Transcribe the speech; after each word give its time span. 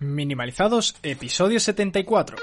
Minimalizados, 0.00 0.96
episodio 1.02 1.60
74. 1.60 2.38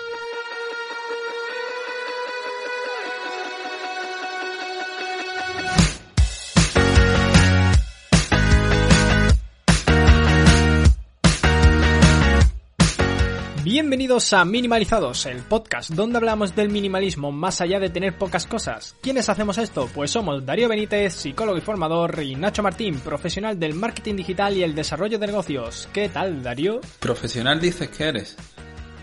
Bienvenidos 13.88 14.34
a 14.34 14.44
Minimalizados, 14.44 15.28
el 15.28 15.38
podcast 15.44 15.92
donde 15.92 16.18
hablamos 16.18 16.54
del 16.54 16.68
minimalismo 16.68 17.32
más 17.32 17.62
allá 17.62 17.80
de 17.80 17.90
tener 17.90 18.18
pocas 18.18 18.46
cosas. 18.46 18.98
¿Quiénes 19.00 19.30
hacemos 19.30 19.58
esto? 19.58 19.90
Pues 19.96 20.12
somos 20.12 20.46
Darío 20.46 20.68
Benítez, 20.68 21.14
psicólogo 21.14 21.58
y 21.58 21.62
formador, 21.62 22.22
y 22.22 22.36
Nacho 22.36 22.62
Martín, 22.62 23.00
profesional 23.00 23.58
del 23.58 23.76
marketing 23.76 24.16
digital 24.18 24.58
y 24.58 24.64
el 24.64 24.76
desarrollo 24.76 25.18
de 25.18 25.28
negocios. 25.28 25.88
¿Qué 25.94 26.10
tal, 26.10 26.44
Darío? 26.44 26.82
Profesional 27.00 27.62
dices 27.62 27.88
que 27.88 28.04
eres. 28.04 28.36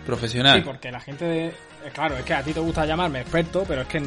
Profesional. 0.05 0.59
Sí, 0.59 0.63
porque 0.63 0.91
la 0.91 0.99
gente... 0.99 1.25
de- 1.25 1.47
eh, 1.47 1.53
Claro, 1.91 2.15
es 2.17 2.23
que 2.23 2.35
a 2.35 2.43
ti 2.43 2.53
te 2.53 2.59
gusta 2.59 2.85
llamarme 2.85 3.21
experto, 3.21 3.63
pero 3.67 3.81
es 3.81 3.87
que 3.87 3.97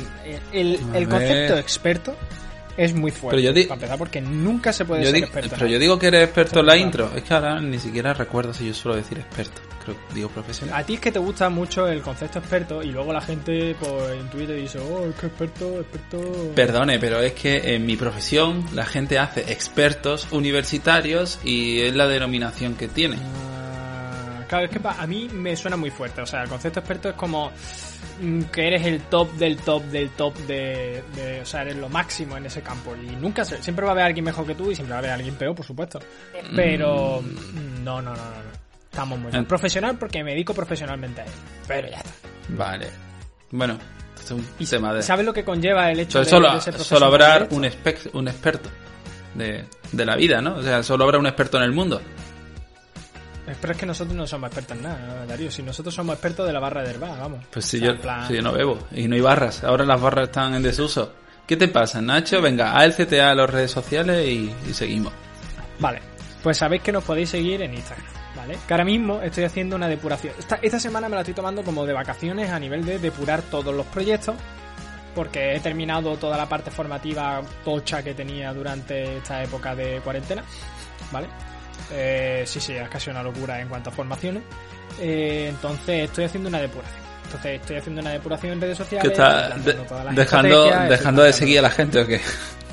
el, 0.53 0.79
el 0.95 1.05
A 1.07 1.09
concepto 1.09 1.59
experto 1.59 2.15
es 2.79 2.95
muy 2.95 3.11
fuerte. 3.11 3.37
Pero 3.37 3.41
yo 3.43 3.53
di- 3.53 3.65
Para 3.65 3.75
empezar, 3.75 3.99
porque 3.99 4.21
nunca 4.23 4.73
se 4.73 4.85
puede 4.87 5.05
Yo 5.05 5.11
ser 5.11 5.25
experto. 5.25 5.51
pero 5.57 5.67
yo 5.67 5.79
digo 5.79 5.99
que 5.99 6.07
eres 6.07 6.25
experto 6.25 6.61
en 6.61 6.67
la 6.67 6.77
intro. 6.79 7.11
Es 7.15 7.23
que 7.25 7.35
ahora 7.35 7.61
ni 7.61 7.79
siquiera 7.79 8.15
recuerdo 8.15 8.55
si 8.55 8.67
yo 8.69 8.73
suelo 8.75 8.97
decir 8.97 9.19
experto. 9.19 9.61
Creo 9.85 9.97
que 10.09 10.15
digo 10.15 10.29
profesional. 10.29 10.75
A 10.79 10.85
ti 10.85 10.95
es 10.95 11.01
que 11.01 11.11
te 11.13 11.19
gusta 11.19 11.49
mucho 11.49 11.89
el 11.89 12.01
concepto 12.03 12.39
experto 12.39 12.83
y 12.83 12.91
luego 12.93 13.13
la 13.13 13.21
gente 13.21 13.75
pues, 13.81 13.93
en 14.21 14.29
Twitter 14.29 14.57
dice, 14.57 14.79
oh, 14.79 15.07
es 15.09 15.15
que 15.17 15.27
experto, 15.27 15.81
experto... 15.81 16.53
Perdone, 16.55 16.99
pero 16.99 17.21
es 17.21 17.33
que 17.33 17.75
en 17.75 17.85
mi 17.87 17.97
profesión 17.97 18.65
la 18.75 18.85
gente 18.87 19.19
hace 19.19 19.51
expertos 19.53 20.29
universitarios 20.31 21.39
y 21.45 21.81
es 21.81 21.95
la 21.97 22.07
denominación 22.07 22.75
que 22.75 22.87
tiene. 22.89 23.17
Ah, 23.17 23.58
claro, 24.49 24.65
es 24.67 24.71
que 24.71 24.81
a 24.87 25.07
mí 25.07 25.29
me 25.33 25.55
suena 25.57 25.77
muy 25.77 25.91
fuerte. 25.91 26.21
O 26.23 26.27
sea, 26.27 26.43
el 26.43 26.49
concepto 26.49 26.81
experto 26.81 27.09
es 27.11 27.15
como 27.15 27.53
mm, 28.21 28.43
que 28.45 28.67
eres 28.67 28.85
el 28.87 29.03
top 29.03 29.31
del 29.35 29.57
top 29.59 29.83
del 29.85 30.11
top 30.11 30.35
de, 30.47 31.03
de- 31.15 31.41
O 31.43 31.47
sea, 31.47 31.63
eres 31.63 31.77
lo 31.77 31.89
máximo 31.89 32.37
en 32.37 32.47
ese 32.47 32.63
campo. 32.63 32.95
Y 32.97 33.15
nunca 33.17 33.45
se, 33.45 33.63
siempre 33.63 33.85
va 33.85 33.91
a 33.91 33.93
haber 33.93 34.05
alguien 34.05 34.25
mejor 34.25 34.47
que 34.47 34.55
tú 34.55 34.71
y 34.71 34.75
siempre 34.75 34.93
va 34.93 34.97
a 34.97 34.99
haber 35.01 35.11
alguien 35.13 35.35
peor, 35.37 35.55
por 35.55 35.65
supuesto. 35.65 36.01
Pero 36.57 37.21
mm, 37.23 37.85
no, 37.85 38.03
no, 38.03 38.11
no, 38.11 38.17
no. 38.17 38.59
Estamos 38.91 39.19
muy 39.19 39.31
bien. 39.31 39.45
Profesional 39.45 39.97
porque 39.99 40.25
me 40.25 40.33
dedico 40.33 40.55
profesionalmente 40.55 41.21
a 41.21 41.25
él. 41.25 41.31
Pero 41.69 41.89
ya 41.89 41.99
está. 41.99 42.11
Vale. 42.49 42.89
Bueno, 43.51 43.79
es 44.21 44.31
un 44.31 44.45
tema 44.69 44.93
de... 44.95 45.03
¿Sabes 45.03 45.25
lo 45.25 45.33
que 45.33 45.45
conlleva 45.45 45.91
el 45.93 46.01
hecho 46.01 46.19
de, 46.19 46.25
solo, 46.25 46.53
de 46.55 46.61
ser 46.61 46.79
solo 46.79 47.07
habrá 47.07 47.47
un, 47.51 47.65
un 48.15 48.29
experto 48.29 48.69
de, 49.35 49.65
de 49.93 50.05
la 50.05 50.17
vida, 50.17 50.41
¿no? 50.43 50.57
O 50.57 50.63
sea, 50.63 50.83
solo 50.83 51.05
habrá 51.05 51.19
un 51.19 51.27
experto 51.27 51.59
en 51.59 51.63
el 51.65 51.73
mundo. 51.73 52.01
Pero 53.61 53.73
es 53.73 53.79
que 53.79 53.87
nosotros 53.87 54.17
no 54.17 54.27
somos 54.27 54.49
expertos 54.49 54.77
en 54.77 54.83
nada, 54.83 55.27
Darío. 55.27 55.51
Si 55.51 55.63
nosotros 55.63 55.95
somos 55.95 56.15
expertos 56.15 56.47
de 56.47 56.53
la 56.53 56.61
barra 56.61 56.83
de 56.83 56.91
herbal, 56.91 57.17
vamos. 57.19 57.45
Pues 57.51 57.65
si, 57.65 57.77
O 57.79 57.81
sea, 57.81 57.95
yo, 57.95 58.01
plan- 58.01 58.27
si 58.29 58.35
yo 58.35 58.43
no 58.43 58.53
bebo 58.53 58.79
y 58.93 59.09
no 59.09 59.15
hay 59.15 59.21
barras, 59.21 59.65
ahora 59.65 59.85
las 59.85 60.01
barras 60.01 60.29
están 60.29 60.55
en 60.55 60.63
desuso. 60.63 61.13
¿Qué 61.47 61.57
te 61.57 61.69
pasa, 61.69 62.01
Nacho? 62.03 62.43
Venga, 62.43 62.79
a 62.79 62.85
el 62.85 62.95
CTA 62.95 63.31
a 63.31 63.35
las 63.35 63.49
redes 63.49 63.71
sociales 63.71 64.27
y, 64.29 64.53
y 64.69 64.75
seguimos. 64.75 65.13
Vale, 65.79 66.01
pues 66.43 66.59
sabéis 66.59 66.83
que 66.83 66.93
nos 66.93 67.05
podéis 67.05 67.31
seguir 67.31 67.63
en 67.63 67.73
Instagram, 67.75 68.07
¿vale? 68.37 68.59
Que 68.67 68.75
ahora 68.75 68.85
mismo 68.85 69.23
estoy 69.23 69.45
haciendo 69.45 69.77
una 69.77 69.89
depuración. 69.89 70.35
Esta, 70.39 70.57
esta 70.61 70.79
semana 70.79 71.09
me 71.09 71.15
la 71.15 71.23
estoy 71.23 71.35
tomando 71.35 71.63
como 71.63 71.87
de 71.87 71.93
vacaciones 71.95 72.51
a 72.51 72.59
nivel 72.59 72.85
de 72.85 72.99
depurar 72.99 73.41
todos 73.43 73.75
los 73.75 73.87
proyectos. 73.87 74.35
Porque 75.15 75.57
he 75.57 75.61
terminado 75.61 76.17
toda 76.17 76.37
la 76.37 76.49
parte 76.49 76.71
formativa 76.71 77.41
tocha 77.65 78.03
que 78.05 78.15
tenía 78.15 78.53
durante 78.53 79.17
esta 79.17 79.43
época 79.43 79.75
de 79.75 80.01
cuarentena, 80.01 80.45
¿vale? 81.11 81.27
Eh, 81.93 82.45
sí, 82.47 82.61
sí, 82.61 82.73
es 82.75 82.89
casi 82.89 83.11
una 83.11 83.23
locura 83.23 83.61
en 83.61 83.69
cuanto 83.69 83.91
a 83.91 83.93
formaciones. 83.93 84.43
Eh, 85.01 85.47
entonces 85.49 86.05
estoy 86.05 86.25
haciendo 86.25 86.49
una 86.49 86.61
depuración. 86.61 86.99
Entonces 87.25 87.61
estoy 87.61 87.77
haciendo 87.77 88.01
una 88.01 88.11
depuración 88.11 88.53
en 88.55 88.61
redes 88.61 88.79
¿Qué 88.79 88.85
sociales. 88.85 89.11
está 89.13 89.49
de- 89.59 90.13
dejando, 90.15 90.71
dejando 90.89 91.23
de 91.23 91.33
seguir 91.33 91.59
a 91.59 91.63
la 91.63 91.71
gente 91.71 92.01
o 92.01 92.07
qué? 92.07 92.21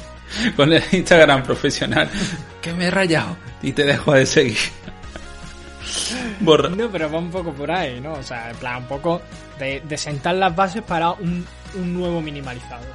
Con 0.56 0.72
el 0.74 0.84
Instagram 0.92 1.44
profesional. 1.44 2.10
Que 2.62 2.74
me 2.74 2.86
he 2.86 2.92
rayado 2.92 3.38
y 3.62 3.74
te 3.74 3.84
dejo 3.84 4.14
de 4.14 4.26
seguir. 4.26 4.58
Borra. 6.40 6.70
No, 6.70 6.90
pero 6.90 7.12
va 7.12 7.20
un 7.20 7.30
poco 7.32 7.54
por 7.54 7.70
ahí, 7.72 8.00
¿no? 8.02 8.14
O 8.14 8.24
sea, 8.24 8.50
en 8.50 8.56
plan, 8.58 8.78
un 8.78 8.86
poco 8.88 9.22
de, 9.60 9.82
de 9.82 9.98
sentar 9.98 10.36
las 10.36 10.56
bases 10.56 10.82
para 10.82 11.12
un, 11.12 11.46
un 11.76 11.94
nuevo 11.94 12.22
minimalizados. 12.22 12.88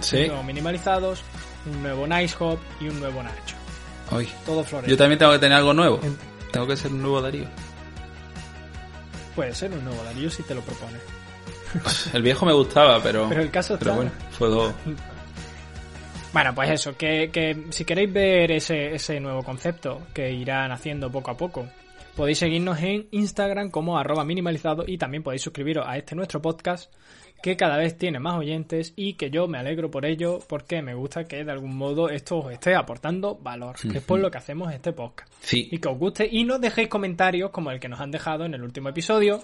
Sí. 0.00 0.22
Un 0.22 0.26
nuevo 0.28 0.42
minimalizados, 0.42 1.22
un 1.66 1.82
nuevo 1.82 2.06
Nice 2.06 2.34
Hop 2.40 2.58
y 2.80 2.88
un 2.88 2.98
nuevo 3.00 3.22
Nacho. 3.22 3.54
Hoy. 4.12 4.28
Todo 4.46 4.62
florece. 4.64 4.90
Yo 4.90 4.96
también 4.96 5.18
tengo 5.18 5.32
que 5.32 5.38
tener 5.38 5.56
algo 5.58 5.72
nuevo. 5.74 6.00
En- 6.02 6.16
Tengo 6.52 6.66
que 6.66 6.76
ser 6.76 6.90
un 6.92 7.00
nuevo 7.02 7.20
Darío. 7.22 7.46
Puede 9.34 9.54
ser 9.54 9.72
un 9.72 9.84
nuevo 9.84 10.02
Darío 10.04 10.30
si 10.30 10.42
te 10.42 10.54
lo 10.54 10.60
propones. 10.60 11.00
El 12.12 12.22
viejo 12.22 12.44
me 12.44 12.52
gustaba, 12.52 13.02
pero. 13.02 13.28
Pero 13.28 13.40
el 13.42 13.50
caso 13.50 13.78
pero 13.78 13.92
está- 13.92 13.96
bueno, 14.02 14.10
fue 14.32 14.48
dos. 14.48 14.72
Bueno, 16.32 16.54
pues 16.54 16.70
eso, 16.70 16.96
que, 16.96 17.30
que 17.30 17.66
si 17.70 17.84
queréis 17.84 18.12
ver 18.12 18.52
ese, 18.52 18.94
ese 18.94 19.20
nuevo 19.20 19.42
concepto 19.42 20.00
que 20.14 20.30
irán 20.32 20.72
haciendo 20.72 21.10
poco 21.12 21.30
a 21.30 21.36
poco, 21.36 21.66
podéis 22.16 22.38
seguirnos 22.38 22.80
en 22.80 23.06
Instagram 23.10 23.70
como 23.70 23.98
arroba 23.98 24.24
minimalizado 24.24 24.84
y 24.86 24.96
también 24.96 25.22
podéis 25.22 25.42
suscribiros 25.42 25.84
a 25.86 25.96
este 25.98 26.14
nuestro 26.14 26.40
podcast 26.40 26.90
que 27.42 27.56
cada 27.56 27.76
vez 27.76 27.98
tiene 27.98 28.18
más 28.20 28.34
oyentes 28.38 28.92
y 28.96 29.14
que 29.14 29.30
yo 29.30 29.48
me 29.48 29.58
alegro 29.58 29.90
por 29.90 30.06
ello 30.06 30.38
porque 30.48 30.80
me 30.80 30.94
gusta 30.94 31.24
que 31.24 31.44
de 31.44 31.50
algún 31.50 31.76
modo 31.76 32.08
esto 32.08 32.38
os 32.38 32.52
esté 32.52 32.74
aportando 32.74 33.34
valor, 33.36 33.76
que 33.90 33.98
es 33.98 34.04
por 34.04 34.20
lo 34.20 34.30
que 34.30 34.38
hacemos 34.38 34.72
este 34.72 34.92
podcast. 34.92 35.32
Sí. 35.40 35.68
Y 35.72 35.78
que 35.78 35.88
os 35.88 35.98
guste 35.98 36.28
y 36.30 36.44
nos 36.44 36.60
dejéis 36.60 36.88
comentarios 36.88 37.50
como 37.50 37.70
el 37.70 37.80
que 37.80 37.88
nos 37.88 38.00
han 38.00 38.10
dejado 38.12 38.44
en 38.44 38.54
el 38.54 38.62
último 38.62 38.88
episodio. 38.88 39.42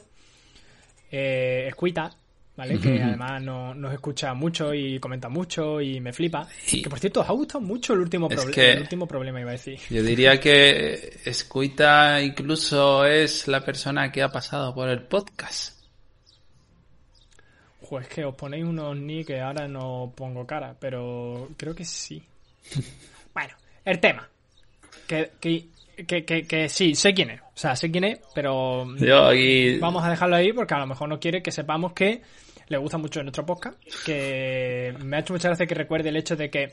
Eh, 1.10 1.66
Escuita, 1.68 2.10
¿vale? 2.56 2.78
Que 2.78 3.02
además 3.02 3.42
no- 3.42 3.74
nos 3.74 3.92
escucha 3.94 4.34
mucho 4.34 4.74
y 4.74 4.98
comenta 5.00 5.28
mucho 5.28 5.80
y 5.80 6.00
me 6.00 6.12
flipa. 6.12 6.46
Sí. 6.64 6.82
Que 6.82 6.90
por 6.90 6.98
cierto, 6.98 7.20
os 7.22 7.28
ha 7.28 7.32
gustado 7.32 7.60
mucho 7.62 7.94
el 7.94 8.00
último, 8.00 8.28
Es 8.30 8.44
que- 8.46 8.72
el 8.72 8.80
último 8.82 9.06
problema, 9.06 9.40
iba 9.40 9.50
a 9.50 9.52
decir. 9.52 9.78
Yo 9.90 10.02
diría 10.02 10.38
que 10.38 11.18
Escuita 11.24 12.20
incluso 12.22 13.04
es 13.06 13.48
la 13.48 13.64
persona 13.64 14.12
que 14.12 14.22
ha 14.22 14.28
pasado 14.28 14.74
por 14.74 14.88
el 14.88 15.02
podcast. 15.04 15.77
Pues 17.88 18.06
que 18.08 18.24
os 18.24 18.34
ponéis 18.34 18.64
unos 18.64 18.96
ni 18.96 19.24
que 19.24 19.40
ahora 19.40 19.66
no 19.66 20.12
pongo 20.14 20.46
cara, 20.46 20.74
pero 20.78 21.48
creo 21.56 21.74
que 21.74 21.84
sí. 21.84 22.22
bueno, 23.34 23.54
el 23.84 23.98
tema. 24.00 24.28
Que, 25.06 25.30
que, 25.40 25.66
que, 26.06 26.24
que, 26.24 26.42
que 26.46 26.68
sí, 26.68 26.94
sé 26.94 27.14
quién 27.14 27.30
es. 27.30 27.40
O 27.40 27.44
sea, 27.60 27.74
sé 27.76 27.90
quién 27.90 28.04
es, 28.04 28.20
pero 28.34 28.94
Yo 28.96 29.26
aquí. 29.28 29.78
Vamos 29.78 30.04
a 30.04 30.10
dejarlo 30.10 30.36
ahí 30.36 30.52
porque 30.52 30.74
a 30.74 30.78
lo 30.78 30.86
mejor 30.86 31.08
no 31.08 31.18
quiere 31.18 31.42
que 31.42 31.50
sepamos 31.50 31.92
que 31.94 32.20
le 32.68 32.76
gusta 32.76 32.98
mucho 32.98 33.22
nuestro 33.22 33.46
podcast. 33.46 33.78
Que 34.04 34.94
me 35.02 35.16
ha 35.16 35.20
hecho 35.20 35.32
mucha 35.32 35.48
gracia 35.48 35.66
que 35.66 35.74
recuerde 35.74 36.10
el 36.10 36.16
hecho 36.16 36.36
de 36.36 36.50
que 36.50 36.72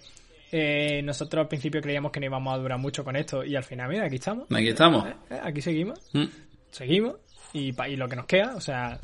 eh, 0.52 1.02
nosotros 1.02 1.42
al 1.44 1.48
principio 1.48 1.82
creíamos 1.82 2.12
que 2.12 2.20
no 2.20 2.26
íbamos 2.28 2.54
a 2.54 2.58
durar 2.58 2.78
mucho 2.78 3.04
con 3.06 3.16
esto 3.16 3.44
y 3.44 3.56
al 3.56 3.64
final, 3.64 3.90
mira, 3.90 4.06
aquí 4.06 4.16
estamos. 4.16 4.48
Aquí 4.52 4.68
estamos. 4.70 5.08
Eh, 5.08 5.14
eh, 5.32 5.40
Aquí 5.44 5.62
seguimos, 5.62 6.00
Mm. 6.14 6.26
seguimos 6.72 7.16
y, 7.54 7.72
pa- 7.72 7.88
y 7.88 7.96
lo 7.96 8.08
que 8.10 8.16
nos 8.18 8.26
queda, 8.26 8.56
o 8.56 8.62
sea, 8.62 9.00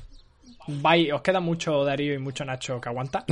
vai- 0.67 1.11
os 1.11 1.21
queda 1.21 1.39
mucho 1.39 1.83
Darío 1.83 2.13
y 2.13 2.19
mucho 2.19 2.45
Nacho 2.45 2.79
que 2.79 2.89
aguantar. 2.89 3.23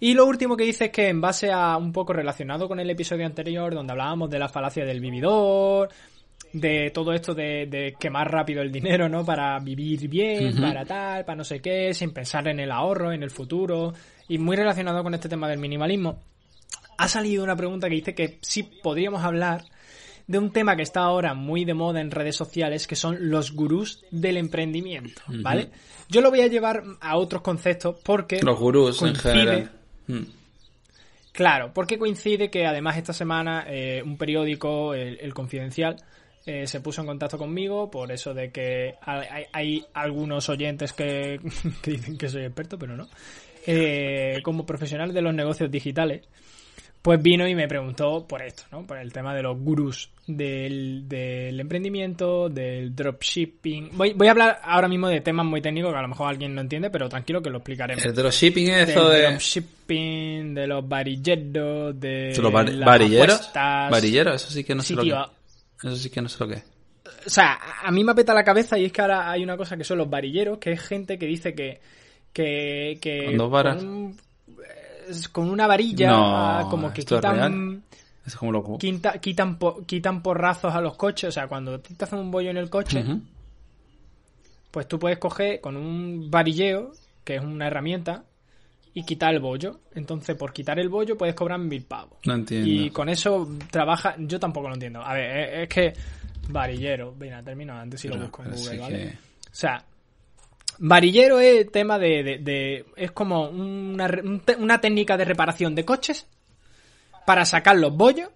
Y 0.00 0.14
lo 0.14 0.26
último 0.26 0.56
que 0.56 0.64
dice 0.64 0.86
es 0.86 0.90
que 0.92 1.08
en 1.08 1.20
base 1.20 1.50
a 1.50 1.76
un 1.76 1.92
poco 1.92 2.12
relacionado 2.12 2.68
con 2.68 2.78
el 2.78 2.88
episodio 2.88 3.26
anterior 3.26 3.74
donde 3.74 3.92
hablábamos 3.92 4.30
de 4.30 4.38
la 4.38 4.48
falacia 4.48 4.84
del 4.84 5.00
vividor, 5.00 5.88
de 6.52 6.90
todo 6.94 7.12
esto 7.12 7.34
de, 7.34 7.66
de 7.66 7.94
quemar 7.98 8.30
rápido 8.30 8.62
el 8.62 8.70
dinero, 8.70 9.08
¿no? 9.08 9.24
Para 9.24 9.58
vivir 9.58 10.08
bien, 10.08 10.56
para 10.60 10.84
tal, 10.84 11.24
para 11.24 11.36
no 11.36 11.44
sé 11.44 11.60
qué, 11.60 11.92
sin 11.94 12.12
pensar 12.12 12.46
en 12.48 12.60
el 12.60 12.70
ahorro, 12.70 13.12
en 13.12 13.22
el 13.24 13.30
futuro. 13.30 13.92
Y 14.28 14.38
muy 14.38 14.56
relacionado 14.56 15.02
con 15.02 15.14
este 15.14 15.28
tema 15.28 15.48
del 15.48 15.58
minimalismo, 15.58 16.22
ha 16.96 17.08
salido 17.08 17.42
una 17.42 17.56
pregunta 17.56 17.88
que 17.88 17.94
dice 17.96 18.14
que 18.14 18.38
sí 18.40 18.62
podríamos 18.82 19.24
hablar 19.24 19.64
de 20.28 20.38
un 20.38 20.52
tema 20.52 20.76
que 20.76 20.82
está 20.82 21.00
ahora 21.00 21.34
muy 21.34 21.64
de 21.64 21.74
moda 21.74 22.00
en 22.00 22.12
redes 22.12 22.36
sociales, 22.36 22.86
que 22.86 22.94
son 22.94 23.30
los 23.30 23.52
gurús 23.52 24.04
del 24.10 24.36
emprendimiento, 24.36 25.22
¿vale? 25.26 25.70
Yo 26.08 26.20
lo 26.20 26.30
voy 26.30 26.42
a 26.42 26.46
llevar 26.46 26.84
a 27.00 27.16
otros 27.16 27.42
conceptos 27.42 27.96
porque... 28.04 28.40
Los 28.42 28.58
gurús 28.58 29.02
en 29.02 29.14
general. 29.14 29.70
Mm. 30.06 30.22
Claro, 31.32 31.72
porque 31.72 31.98
coincide 31.98 32.50
que 32.50 32.66
además 32.66 32.98
esta 32.98 33.12
semana 33.12 33.64
eh, 33.68 34.02
un 34.04 34.16
periódico, 34.16 34.92
el, 34.92 35.18
El 35.20 35.32
Confidencial, 35.32 35.96
eh, 36.44 36.66
se 36.66 36.80
puso 36.80 37.00
en 37.00 37.06
contacto 37.06 37.38
conmigo 37.38 37.90
por 37.90 38.12
eso 38.12 38.32
de 38.34 38.50
que 38.50 38.94
hay 39.52 39.84
algunos 39.94 40.48
oyentes 40.48 40.92
que, 40.92 41.40
que 41.82 41.90
dicen 41.92 42.18
que 42.18 42.28
soy 42.28 42.44
experto, 42.44 42.78
pero 42.78 42.96
no. 42.96 43.08
Eh, 43.66 44.40
como 44.42 44.64
profesional 44.66 45.12
de 45.12 45.22
los 45.22 45.34
negocios 45.34 45.70
digitales, 45.70 46.22
pues 47.08 47.22
vino 47.22 47.48
y 47.48 47.54
me 47.54 47.66
preguntó 47.66 48.26
por 48.28 48.42
esto, 48.42 48.64
¿no? 48.70 48.86
Por 48.86 48.98
el 48.98 49.10
tema 49.14 49.34
de 49.34 49.42
los 49.42 49.58
gurús 49.58 50.10
del, 50.26 51.08
del 51.08 51.58
emprendimiento, 51.58 52.50
del 52.50 52.94
dropshipping. 52.94 53.92
Voy, 53.94 54.12
voy 54.12 54.28
a 54.28 54.32
hablar 54.32 54.60
ahora 54.62 54.88
mismo 54.88 55.08
de 55.08 55.22
temas 55.22 55.46
muy 55.46 55.62
técnicos 55.62 55.90
que 55.90 55.98
a 55.98 56.02
lo 56.02 56.08
mejor 56.08 56.28
alguien 56.28 56.54
no 56.54 56.60
entiende, 56.60 56.90
pero 56.90 57.08
tranquilo 57.08 57.40
que 57.40 57.48
lo 57.48 57.56
explicaremos 57.58 58.04
El 58.04 58.14
dropshipping 58.14 58.68
es 58.68 58.90
eso 58.90 59.08
de. 59.08 59.22
dropshipping, 59.22 60.52
de 60.54 60.66
los 60.66 60.86
varilleros, 60.86 61.98
de 61.98 62.08
de 62.34 62.42
los 62.42 62.52
var- 62.52 62.68
las 62.68 62.86
varilleros. 62.86 63.34
apuestas. 63.36 63.90
Varilleros, 63.90 64.34
eso 64.42 64.50
sí 64.52 64.64
que 64.64 64.74
no 64.74 64.82
sé 64.82 64.88
Sí, 64.88 64.94
lo 64.96 65.02
tío, 65.02 65.30
que 65.80 65.88
Eso 65.88 65.96
sí 65.96 66.10
que 66.10 66.20
no 66.20 66.28
sé 66.28 66.36
lo 66.40 66.48
que 66.50 66.54
es. 66.56 66.64
O 67.26 67.30
sea, 67.30 67.58
a 67.84 67.90
mí 67.90 68.04
me 68.04 68.12
apeta 68.12 68.34
la 68.34 68.44
cabeza 68.44 68.78
y 68.78 68.84
es 68.84 68.92
que 68.92 69.00
ahora 69.00 69.30
hay 69.30 69.42
una 69.42 69.56
cosa 69.56 69.78
que 69.78 69.84
son 69.84 69.96
los 69.96 70.10
varilleros, 70.10 70.58
que 70.58 70.72
es 70.72 70.80
gente 70.82 71.18
que 71.18 71.24
dice 71.24 71.54
que. 71.54 71.80
que, 72.34 72.98
que 73.00 73.24
Con 73.24 73.36
dos 73.38 73.50
varas. 73.50 73.82
Con, 73.82 74.14
con 75.32 75.48
una 75.50 75.66
varilla, 75.66 76.08
No, 76.10 76.68
como 76.70 76.92
que 76.92 77.00
¿esto 77.00 77.16
es 77.16 77.20
quitan. 77.20 77.82
Es 78.26 78.36
como 78.36 78.52
lo... 78.52 78.62
quita- 78.78 79.18
quitan, 79.20 79.58
quitan 79.86 80.22
porrazos 80.22 80.74
a 80.74 80.80
los 80.80 80.96
coches. 80.96 81.28
O 81.28 81.32
sea, 81.32 81.46
cuando 81.48 81.80
te 81.80 82.04
hacen 82.04 82.18
un 82.18 82.30
bollo 82.30 82.50
en 82.50 82.58
el 82.58 82.68
coche, 82.68 83.02
pues 84.70 84.86
tú 84.86 84.98
puedes 84.98 85.18
coger 85.18 85.60
con 85.60 85.76
un 85.76 86.30
varilleo, 86.30 86.92
que 87.24 87.36
es 87.36 87.42
una 87.42 87.66
herramienta, 87.68 88.24
y 88.94 89.02
quitar 89.04 89.32
el 89.34 89.40
bollo. 89.40 89.80
Entonces, 89.94 90.36
por 90.36 90.52
quitar 90.52 90.78
el 90.78 90.88
bollo 90.88 91.16
puedes 91.16 91.34
cobrar 91.34 91.58
mil 91.58 91.84
pavos. 91.84 92.18
No 92.26 92.34
entiendo. 92.34 92.68
Y 92.68 92.90
con 92.90 93.08
eso 93.08 93.48
trabaja. 93.70 94.14
Yo 94.18 94.38
tampoco 94.38 94.68
lo 94.68 94.74
entiendo. 94.74 95.00
A 95.02 95.14
ver, 95.14 95.36
es, 95.38 95.62
es 95.62 95.68
que. 95.68 95.92
Varillero. 96.50 97.14
Venga, 97.16 97.42
termino 97.42 97.74
antes 97.74 98.00
si 98.00 98.08
lo 98.08 98.16
busco 98.18 98.42
en 98.42 98.50
Google, 98.52 98.78
¿vale? 98.78 98.98
que- 98.98 99.08
O 99.46 99.54
sea. 99.54 99.84
Varillero 100.78 101.40
es 101.40 101.70
tema 101.72 101.98
de, 101.98 102.22
de- 102.22 102.38
de- 102.38 102.84
es 102.96 103.10
como 103.12 103.48
una, 103.48 104.08
una 104.58 104.80
técnica 104.80 105.16
de 105.16 105.24
reparación 105.24 105.74
de 105.74 105.84
coches 105.84 106.26
para 107.26 107.44
sacar 107.44 107.76
los 107.76 107.92
bollos 107.96 108.28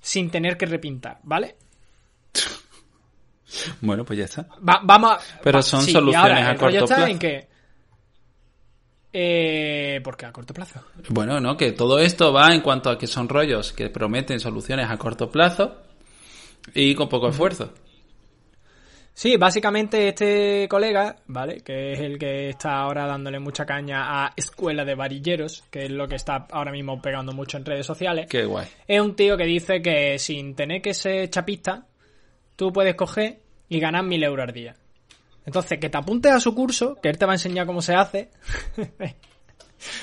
sin 0.00 0.30
tener 0.30 0.56
que 0.56 0.66
repintar, 0.66 1.18
¿vale? 1.22 1.56
Bueno, 3.80 4.04
pues 4.04 4.18
ya 4.18 4.24
está. 4.24 4.42
Va- 4.68 4.80
vamos 4.82 5.12
a- 5.12 5.18
Pero 5.42 5.62
son 5.62 5.82
sí, 5.82 5.92
soluciones 5.92 6.32
ahora 6.32 6.50
a 6.50 6.56
corto 6.56 6.86
plazo. 6.86 7.06
en 7.06 7.18
que 7.18 7.48
eh, 9.12 10.00
¿Por 10.04 10.16
qué 10.16 10.26
a 10.26 10.32
corto 10.32 10.52
plazo? 10.52 10.82
Bueno, 11.08 11.40
no, 11.40 11.56
que 11.56 11.72
todo 11.72 11.98
esto 12.00 12.32
va 12.32 12.52
en 12.54 12.60
cuanto 12.60 12.90
a 12.90 12.98
que 12.98 13.06
son 13.06 13.28
rollos 13.28 13.72
que 13.72 13.88
prometen 13.88 14.40
soluciones 14.40 14.90
a 14.90 14.98
corto 14.98 15.30
plazo 15.30 15.76
y 16.74 16.94
con 16.94 17.08
poco 17.08 17.28
esfuerzo. 17.28 17.72
Sí, 19.16 19.38
básicamente 19.38 20.08
este 20.08 20.68
colega, 20.68 21.16
¿vale? 21.26 21.62
Que 21.62 21.92
es 21.92 22.00
el 22.00 22.18
que 22.18 22.50
está 22.50 22.80
ahora 22.80 23.06
dándole 23.06 23.38
mucha 23.38 23.64
caña 23.64 24.26
a 24.26 24.34
Escuela 24.36 24.84
de 24.84 24.94
Varilleros, 24.94 25.64
que 25.70 25.86
es 25.86 25.90
lo 25.90 26.06
que 26.06 26.16
está 26.16 26.46
ahora 26.50 26.70
mismo 26.70 27.00
pegando 27.00 27.32
mucho 27.32 27.56
en 27.56 27.64
redes 27.64 27.86
sociales. 27.86 28.26
Qué 28.28 28.44
guay. 28.44 28.66
Es 28.86 29.00
un 29.00 29.16
tío 29.16 29.38
que 29.38 29.46
dice 29.46 29.80
que 29.80 30.18
sin 30.18 30.54
tener 30.54 30.82
que 30.82 30.92
ser 30.92 31.30
chapista, 31.30 31.86
tú 32.56 32.70
puedes 32.70 32.94
coger 32.94 33.38
y 33.70 33.80
ganar 33.80 34.04
mil 34.04 34.22
euros 34.22 34.48
al 34.48 34.52
día. 34.52 34.76
Entonces, 35.46 35.78
que 35.78 35.88
te 35.88 35.96
apuntes 35.96 36.32
a 36.32 36.38
su 36.38 36.54
curso, 36.54 36.96
que 37.00 37.08
él 37.08 37.16
te 37.16 37.24
va 37.24 37.32
a 37.32 37.36
enseñar 37.36 37.64
cómo 37.64 37.80
se 37.80 37.94
hace, 37.94 38.28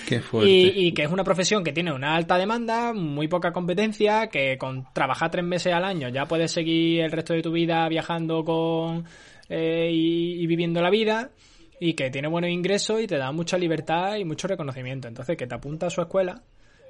Qué 0.08 0.20
fuerte. 0.22 0.50
y, 0.50 0.88
y 0.88 0.92
que 0.94 1.04
es 1.04 1.10
una 1.12 1.24
profesión 1.24 1.64
que 1.64 1.72
tiene 1.74 1.92
una 1.92 2.16
alta 2.16 2.38
demanda, 2.38 2.94
muy 2.94 3.28
poca 3.28 3.52
competencia, 3.52 4.28
que 4.28 4.58
con 4.58 4.86
trabajar 4.94 5.31
tres 5.31 5.44
meses 5.46 5.74
al 5.74 5.84
año 5.86 6.10
ya 6.10 6.25
puedes 6.25 6.52
seguir 6.52 7.02
el 7.02 7.12
resto 7.12 7.34
de 7.34 7.42
tu 7.42 7.52
vida 7.52 7.88
viajando 7.90 8.44
con 8.44 9.06
eh, 9.50 9.90
y, 9.92 10.42
y 10.44 10.48
viviendo 10.48 10.81
la 10.81 10.90
vida, 10.90 11.31
y 11.80 11.94
que 11.94 12.10
tiene 12.10 12.28
buenos 12.28 12.50
ingresos 12.52 13.02
y 13.02 13.08
te 13.08 13.18
da 13.18 13.31
mucha 13.31 13.58
libertad 13.58 14.16
y 14.16 14.25
mucho 14.25 14.48
reconocimiento. 14.48 15.08
Entonces, 15.08 15.36
que 15.36 15.48
te 15.48 15.56
apunta 15.56 15.88
a 15.88 15.90
su 15.90 16.02
escuela, 16.02 16.42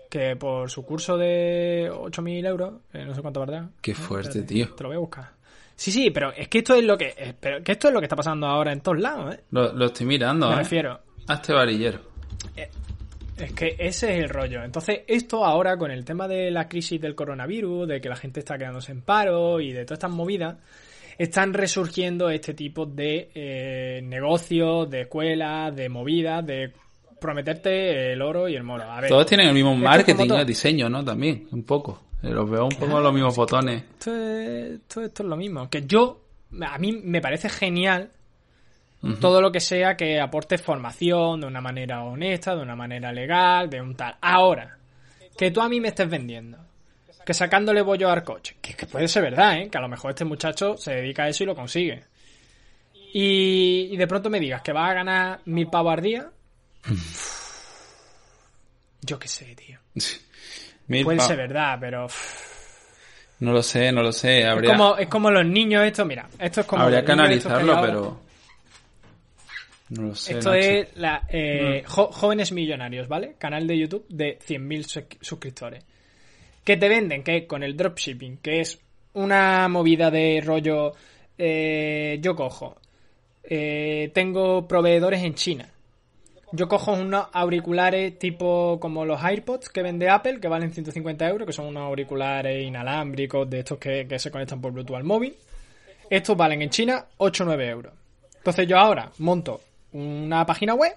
que 0.10 0.36
por 0.36 0.70
su 0.70 0.86
curso 0.86 1.18
de 1.18 1.90
8.000 1.92 2.46
euros, 2.48 2.74
eh, 2.94 3.04
no 3.06 3.16
sé 3.16 3.22
cuánto 3.22 3.40
valdrá. 3.40 3.70
Qué 3.82 3.94
Ah, 3.94 3.96
fuerte, 3.96 4.44
tío. 4.44 4.74
Te 4.76 4.84
lo 4.84 4.90
voy 4.90 4.98
a 4.98 5.00
buscar. 5.00 5.32
Sí, 5.76 5.92
sí, 5.92 6.12
pero 6.12 6.32
es 6.34 6.48
que 6.50 6.60
esto 6.60 6.76
es 6.76 6.84
lo 6.84 6.96
que, 6.96 7.16
eh, 7.18 7.34
pero 7.40 7.64
que 7.64 7.72
esto 7.72 7.88
es 7.88 7.94
lo 7.96 8.00
que 8.00 8.06
está 8.06 8.16
pasando 8.16 8.46
ahora 8.46 8.72
en 8.72 8.82
todos 8.82 9.00
lados, 9.00 9.34
¿eh? 9.34 9.40
Lo, 9.50 9.74
lo 9.74 9.86
estoy 9.88 10.06
mirando, 10.06 10.50
Me 10.52 10.58
refiero. 10.58 11.00
Hazte 11.28 11.52
varillero. 11.54 12.13
Es 13.44 13.52
que 13.54 13.76
ese 13.78 14.18
es 14.18 14.24
el 14.24 14.30
rollo. 14.30 14.64
Entonces, 14.64 15.02
esto 15.08 15.44
ahora 15.46 15.78
con 15.78 15.92
el 15.92 16.06
tema 16.06 16.28
de 16.28 16.50
la 16.50 16.68
crisis 16.68 17.00
del 17.02 17.14
coronavirus, 17.16 17.88
de 17.88 18.00
que 18.02 18.08
la 18.10 18.16
gente 18.16 18.40
está 18.40 18.58
quedándose 18.58 18.92
en 18.92 19.02
paro 19.02 19.60
y 19.60 19.74
de 19.74 19.84
todas 19.86 19.98
estas 19.98 20.12
movidas, 20.12 20.56
están 21.18 21.54
resurgiendo 21.54 22.30
este 22.30 22.54
tipo 22.54 22.86
de 22.86 23.30
eh, 23.36 24.02
negocios, 24.04 24.90
de 24.90 25.02
escuelas, 25.02 25.76
de 25.76 25.90
movidas, 25.90 26.46
de 26.46 26.72
prometerte 27.20 28.14
el 28.14 28.22
oro 28.22 28.48
y 28.48 28.56
el 28.56 28.64
moro. 28.64 28.84
A 28.84 29.02
ver, 29.02 29.10
Todos 29.10 29.26
tienen 29.26 29.48
el 29.48 29.54
mismo 29.54 29.76
marketing, 29.76 30.28
todo. 30.28 30.40
el 30.40 30.48
diseño, 30.48 30.90
¿no? 30.90 31.04
También, 31.04 31.48
un 31.52 31.64
poco. 31.64 32.04
Eh, 32.22 32.30
Los 32.30 32.50
veo 32.50 32.64
un 32.66 32.76
poco 32.78 33.00
los 33.00 33.14
mismos 33.14 33.36
botones. 33.36 33.84
esto 33.84 34.16
es, 34.16 34.72
esto, 34.76 35.02
esto 35.02 35.24
es 35.24 35.30
lo 35.30 35.36
mismo. 35.36 35.70
Que 35.70 35.86
yo, 35.86 36.22
a 36.62 36.78
mí 36.78 36.92
me 37.04 37.22
parece 37.22 37.50
genial 37.50 38.10
Todo 39.20 39.42
lo 39.42 39.52
que 39.52 39.60
sea 39.60 39.98
que 39.98 40.22
aporte 40.22 40.58
formación 40.58 41.42
de 41.42 41.48
una 41.48 41.60
manera 41.60 42.04
honesta, 42.04 42.56
de 42.56 42.62
una 42.62 42.76
manera 42.76 43.12
legal, 43.12 43.70
de 43.70 43.82
un 43.82 43.96
tal. 43.96 44.16
Ahora, 44.22 44.78
que 45.38 45.52
tú 45.52 45.60
a 45.60 45.68
mí 45.68 45.82
me 45.82 45.90
estés 45.90 46.10
vendiendo, 46.10 46.58
que 47.26 47.34
sacándole 47.34 47.82
bollo 47.82 48.10
al 48.10 48.24
coche, 48.24 48.56
que, 48.62 48.74
que 48.76 48.86
puede 48.86 49.10
ser 49.10 49.24
verdad, 49.24 49.58
¿eh? 49.60 49.70
que 49.70 49.78
a 49.78 49.82
lo 49.82 49.90
mejor 49.90 50.12
este 50.12 50.24
muchacho 50.24 50.78
se 50.78 50.94
dedica 50.96 51.24
a 51.24 51.28
eso 51.28 51.44
y 51.44 51.48
lo 51.48 51.56
consigue. 51.56 52.04
Y, 53.14 53.90
y 53.92 53.98
de 53.98 54.08
pronto 54.08 54.30
me 54.30 54.40
digas 54.40 54.62
que 54.62 54.72
vas 54.72 54.92
a 54.92 54.94
ganar 54.94 55.42
mil 55.46 55.68
pavos 55.68 55.94
al 55.94 56.02
día. 56.02 56.30
Yo 59.02 59.20
qué 59.20 59.28
sé, 59.28 59.54
tío. 59.56 59.80
Mil 60.88 61.06
Puede 61.06 61.20
ser 61.22 61.38
verdad, 61.38 61.78
pero 61.80 62.08
No 63.40 63.54
lo 63.54 63.64
sé, 63.64 63.92
no 63.92 64.02
lo 64.02 64.12
sé. 64.12 64.40
es, 64.40 64.46
Habría, 64.46 64.72
como, 64.72 64.98
es 64.98 65.08
como 65.08 65.32
los 65.32 65.46
niños 65.46 65.84
esto, 65.84 66.06
mira, 66.06 66.28
esto 66.40 66.62
es 66.62 66.68
como 66.68 66.84
habría 66.84 67.06
que 67.06 67.12
analizarlo, 67.12 67.82
pero... 67.82 68.22
No 69.96 70.08
lo 70.10 70.16
sé, 70.16 70.34
Esto 70.38 70.52
Nacho. 70.52 70.68
es 70.70 70.98
la, 70.98 71.24
eh, 71.30 71.84
Jóvenes 71.86 72.52
Millonarios, 72.52 73.08
¿vale? 73.08 73.36
Canal 73.38 73.68
de 73.68 73.78
YouTube 73.78 74.06
de 74.10 74.38
100.000 74.40 74.84
sus- 74.86 75.04
suscriptores. 75.22 75.84
Que 76.64 76.78
te 76.78 76.88
venden 76.90 77.24
que 77.24 77.46
con 77.46 77.62
el 77.64 77.76
dropshipping, 77.76 78.38
que 78.38 78.62
es 78.62 78.80
una 79.14 79.68
movida 79.68 80.10
de 80.12 80.42
rollo. 80.44 80.94
eh, 81.38 82.20
yo 82.22 82.36
cojo. 82.36 82.78
eh, 83.44 84.10
tengo 84.14 84.68
proveedores 84.68 85.22
en 85.24 85.34
China. 85.36 85.70
Yo 86.54 86.68
cojo 86.68 86.94
unos 86.94 87.28
auriculares 87.34 88.18
tipo 88.20 88.80
como 88.80 89.04
los 89.06 89.22
AirPods 89.22 89.70
que 89.70 89.82
vende 89.82 90.08
Apple, 90.10 90.40
que 90.40 90.48
valen 90.48 90.72
150 90.72 91.28
euros, 91.28 91.46
que 91.48 91.52
son 91.54 91.66
unos 91.66 91.84
auriculares 91.84 92.64
inalámbricos 92.64 93.50
de 93.50 93.60
estos 93.60 93.80
que, 93.80 94.08
que 94.08 94.20
se 94.20 94.30
conectan 94.32 94.62
por 94.62 94.72
Bluetooth 94.72 94.96
al 94.96 95.04
móvil. 95.04 95.36
Estos 96.10 96.38
valen 96.38 96.62
en 96.62 96.70
China 96.70 97.06
8 97.18 97.44
o 97.44 97.48
9 97.48 97.68
euros. 97.68 97.94
Entonces 98.38 98.68
yo 98.68 98.78
ahora 98.78 99.12
monto 99.18 99.60
una 99.94 100.46
página 100.46 100.74
web 100.74 100.96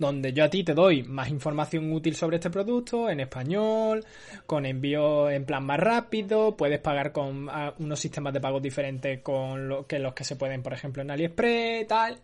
donde 0.00 0.32
yo 0.32 0.44
a 0.44 0.48
ti 0.48 0.64
te 0.64 0.72
doy 0.72 1.02
más 1.02 1.28
información 1.28 1.92
útil 1.92 2.16
sobre 2.16 2.38
este 2.38 2.48
producto 2.48 3.10
en 3.10 3.20
español, 3.20 4.02
con 4.46 4.64
envío 4.64 5.28
en 5.30 5.44
plan 5.44 5.62
más 5.62 5.78
rápido, 5.78 6.56
puedes 6.56 6.80
pagar 6.80 7.12
con 7.12 7.50
unos 7.78 8.00
sistemas 8.00 8.32
de 8.32 8.40
pagos 8.40 8.62
diferentes 8.62 9.20
con 9.20 9.68
lo, 9.68 9.86
que 9.86 9.98
los 9.98 10.14
que 10.14 10.24
se 10.24 10.36
pueden, 10.36 10.62
por 10.62 10.72
ejemplo, 10.72 11.02
en 11.02 11.10
AliExpress, 11.10 11.86
tal. 11.86 12.18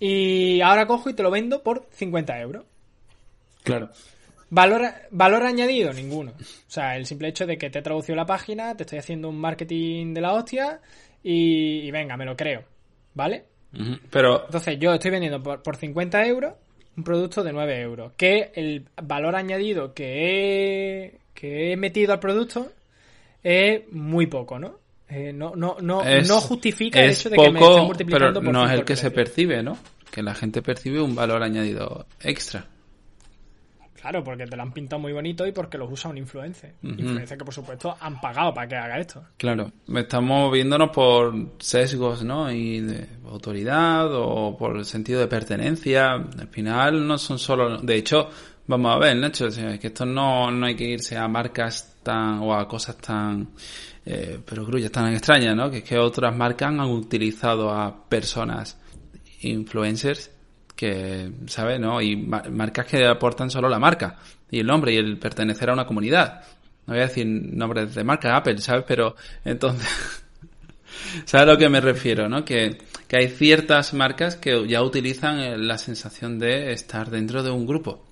Y 0.00 0.60
ahora 0.60 0.88
cojo 0.88 1.08
y 1.08 1.14
te 1.14 1.22
lo 1.22 1.30
vendo 1.30 1.62
por 1.62 1.86
50 1.92 2.40
euros. 2.40 2.64
Claro. 3.62 3.90
Valor, 4.50 4.82
valor 5.12 5.44
añadido, 5.44 5.92
ninguno. 5.92 6.32
O 6.32 6.70
sea, 6.70 6.96
el 6.96 7.06
simple 7.06 7.28
hecho 7.28 7.46
de 7.46 7.56
que 7.56 7.70
te 7.70 7.78
he 7.78 7.82
traducido 7.82 8.16
la 8.16 8.26
página, 8.26 8.76
te 8.76 8.82
estoy 8.82 8.98
haciendo 8.98 9.28
un 9.28 9.38
marketing 9.38 10.14
de 10.14 10.20
la 10.20 10.32
hostia 10.32 10.80
y, 11.22 11.78
y 11.86 11.90
venga, 11.92 12.16
me 12.16 12.24
lo 12.24 12.36
creo. 12.36 12.64
¿Vale? 13.14 13.51
Pero 14.10 14.44
Entonces 14.46 14.78
yo 14.78 14.92
estoy 14.92 15.10
vendiendo 15.10 15.42
por, 15.42 15.62
por 15.62 15.76
50 15.76 16.26
euros 16.26 16.52
un 16.96 17.04
producto 17.04 17.42
de 17.42 17.52
9 17.52 17.80
euros. 17.80 18.12
Que 18.16 18.52
el 18.54 18.86
valor 19.02 19.34
añadido 19.34 19.94
que 19.94 21.04
he, 21.04 21.18
que 21.34 21.72
he 21.72 21.76
metido 21.76 22.12
al 22.12 22.20
producto 22.20 22.70
es 23.42 23.82
muy 23.90 24.26
poco, 24.26 24.58
¿no? 24.58 24.80
Eh, 25.08 25.32
no, 25.32 25.54
no, 25.54 25.76
no, 25.80 26.02
es, 26.02 26.26
no 26.26 26.40
justifica 26.40 27.02
el 27.02 27.10
hecho 27.10 27.28
de 27.28 27.36
que 27.36 27.50
me 27.50 27.60
estén 27.60 27.84
multiplicando 27.84 28.40
pero 28.40 28.44
por 28.44 28.52
no 28.54 28.66
es 28.66 28.72
el 28.72 28.84
que 28.84 28.96
se 28.96 29.10
percibe, 29.10 29.62
¿no? 29.62 29.76
Que 30.10 30.22
la 30.22 30.34
gente 30.34 30.62
percibe 30.62 31.02
un 31.02 31.14
valor 31.14 31.42
añadido 31.42 32.06
extra. 32.20 32.66
Claro, 34.02 34.24
porque 34.24 34.46
te 34.46 34.56
lo 34.56 34.62
han 34.64 34.72
pintado 34.72 35.00
muy 35.00 35.12
bonito 35.12 35.46
y 35.46 35.52
porque 35.52 35.78
los 35.78 35.88
usa 35.88 36.10
un 36.10 36.18
influencer. 36.18 36.74
Ujú. 36.82 36.94
Influencer 36.98 37.38
que, 37.38 37.44
por 37.44 37.54
supuesto, 37.54 37.96
han 38.00 38.20
pagado 38.20 38.52
para 38.52 38.66
que 38.66 38.74
haga 38.74 38.98
esto. 38.98 39.22
Claro, 39.36 39.70
estamos 39.94 40.52
viéndonos 40.52 40.90
por 40.90 41.32
sesgos, 41.60 42.24
¿no? 42.24 42.50
Y 42.50 42.80
de 42.80 43.06
autoridad 43.26 44.08
o 44.12 44.56
por 44.58 44.76
el 44.76 44.84
sentido 44.84 45.20
de 45.20 45.28
pertenencia. 45.28 46.14
Al 46.14 46.48
final 46.48 47.06
no 47.06 47.16
son 47.16 47.38
solo... 47.38 47.78
De 47.78 47.94
hecho, 47.94 48.28
vamos 48.66 48.96
a 48.96 48.98
ver, 48.98 49.16
Nacho, 49.16 49.52
sea, 49.52 49.78
que 49.78 49.86
esto 49.86 50.04
no, 50.04 50.50
no 50.50 50.66
hay 50.66 50.74
que 50.74 50.84
irse 50.84 51.16
a 51.16 51.28
marcas 51.28 51.98
tan... 52.02 52.40
o 52.40 52.52
a 52.56 52.66
cosas 52.66 52.96
tan... 52.98 53.50
Eh, 54.04 54.40
pero 54.44 54.66
grullas 54.66 54.90
tan 54.90 55.12
extrañas, 55.12 55.54
¿no? 55.54 55.70
Que 55.70 55.78
es 55.78 55.84
que 55.84 55.96
otras 55.96 56.36
marcas 56.36 56.70
han 56.70 56.80
utilizado 56.80 57.70
a 57.70 58.08
personas 58.08 58.80
influencers 59.42 60.32
que, 60.76 61.30
¿sabes? 61.46 61.78
¿no? 61.80 62.00
Y 62.00 62.16
ma- 62.16 62.42
marcas 62.50 62.86
que 62.86 63.06
aportan 63.06 63.50
solo 63.50 63.68
la 63.68 63.78
marca 63.78 64.18
y 64.50 64.60
el 64.60 64.66
nombre 64.66 64.92
y 64.92 64.96
el 64.96 65.18
pertenecer 65.18 65.70
a 65.70 65.72
una 65.74 65.86
comunidad. 65.86 66.42
No 66.86 66.94
voy 66.94 67.02
a 67.02 67.06
decir 67.06 67.26
nombres 67.26 67.94
de 67.94 68.04
marca 68.04 68.36
Apple, 68.36 68.58
¿sabes? 68.58 68.84
Pero 68.86 69.14
entonces, 69.44 69.88
¿sabes 71.24 71.48
a 71.48 71.52
lo 71.52 71.58
que 71.58 71.68
me 71.68 71.80
refiero, 71.80 72.28
no? 72.28 72.44
Que, 72.44 72.78
que 73.08 73.16
hay 73.16 73.28
ciertas 73.28 73.94
marcas 73.94 74.36
que 74.36 74.66
ya 74.66 74.82
utilizan 74.82 75.38
eh, 75.38 75.56
la 75.58 75.78
sensación 75.78 76.38
de 76.38 76.72
estar 76.72 77.10
dentro 77.10 77.42
de 77.42 77.50
un 77.50 77.66
grupo. 77.66 78.04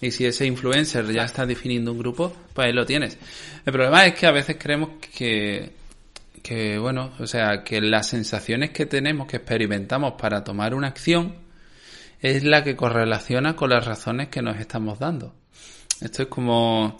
Y 0.00 0.12
si 0.12 0.24
ese 0.26 0.46
influencer 0.46 1.10
ya 1.12 1.24
está 1.24 1.44
definiendo 1.44 1.90
un 1.90 1.98
grupo, 1.98 2.32
pues 2.54 2.66
ahí 2.68 2.72
lo 2.72 2.86
tienes. 2.86 3.18
El 3.66 3.72
problema 3.72 4.06
es 4.06 4.14
que 4.14 4.26
a 4.26 4.30
veces 4.30 4.56
creemos 4.56 4.90
que, 5.16 5.72
que, 6.42 6.78
bueno, 6.78 7.10
o 7.18 7.26
sea, 7.26 7.64
que 7.64 7.80
las 7.80 8.08
sensaciones 8.08 8.70
que 8.70 8.86
tenemos, 8.86 9.26
que 9.26 9.38
experimentamos 9.38 10.12
para 10.12 10.44
tomar 10.44 10.72
una 10.74 10.86
acción, 10.86 11.34
es 12.20 12.44
la 12.44 12.64
que 12.64 12.76
correlaciona 12.76 13.54
con 13.54 13.70
las 13.70 13.84
razones 13.86 14.28
que 14.28 14.42
nos 14.42 14.58
estamos 14.58 14.98
dando. 14.98 15.34
Esto 16.00 16.22
es 16.22 16.28
como, 16.28 16.96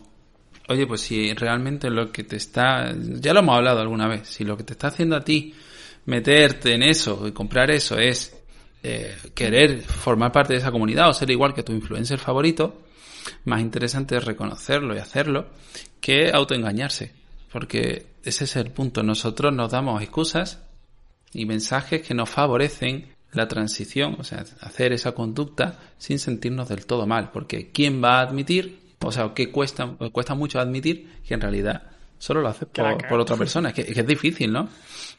oye, 0.69 0.87
pues 0.87 1.01
si 1.01 1.33
realmente 1.35 1.91
lo 1.91 2.11
que 2.11 2.25
te 2.25 2.37
está, 2.37 2.93
ya 2.97 3.33
lo 3.33 3.41
hemos 3.41 3.57
hablado 3.57 3.81
alguna 3.81 4.09
vez, 4.09 4.29
si 4.29 4.45
lo 4.45 4.57
que 4.57 4.65
te 4.65 4.73
está 4.73 4.89
haciendo 4.89 5.17
a 5.17 5.25
ti 5.25 5.55
meterte 6.07 6.75
en 6.75 6.83
eso 6.83 7.27
y 7.27 7.33
comprar 7.33 7.71
eso 7.71 7.99
es 7.99 8.35
eh, 8.83 9.15
querer 9.35 9.83
formar 9.83 10.33
parte 10.33 10.55
de 10.55 10.61
esa 10.61 10.71
comunidad 10.71 11.11
o 11.11 11.13
ser 11.13 11.31
igual 11.31 11.53
que 11.53 11.63
tu 11.63 11.73
influencer 11.73 12.19
favorito, 12.19 12.83
más 13.45 13.61
interesante 13.61 14.17
es 14.17 14.25
reconocerlo 14.25 14.95
y 14.95 14.99
hacerlo 14.99 15.49
que 16.01 16.31
autoengañarse. 16.33 17.13
Porque 17.53 18.07
ese 18.23 18.45
es 18.45 18.57
el 18.57 18.71
punto. 18.71 19.03
Nosotros 19.03 19.55
nos 19.55 19.71
damos 19.71 20.03
excusas 20.03 20.63
y 21.33 21.47
mensajes 21.47 22.03
que 22.03 22.15
nos 22.15 22.29
favorecen 22.29 23.15
la 23.33 23.49
transición, 23.49 24.17
o 24.19 24.25
sea, 24.25 24.45
hacer 24.61 24.93
esa 24.93 25.13
conducta 25.13 25.79
sin 25.99 26.19
sentirnos 26.19 26.69
del 26.69 26.87
todo 26.87 27.07
mal. 27.07 27.31
Porque 27.31 27.71
¿quién 27.71 28.03
va 28.03 28.19
a 28.19 28.23
admitir? 28.23 28.79
O 29.01 29.13
sea, 29.13 29.33
que 29.35 29.51
cuesta, 29.51 29.87
cuesta 30.13 30.35
mucho 30.35 30.59
admitir 30.59 31.09
que 31.27 31.35
en 31.35 31.41
realidad 31.41 31.83
solo 32.19 32.41
lo 32.41 32.49
haces 32.49 32.69
por, 32.69 33.21
otra 33.21 33.37
persona. 33.37 33.71
Es 33.71 33.75
que, 33.75 34.01
es 34.01 34.07
difícil, 34.07 34.53
¿no? 34.53 34.69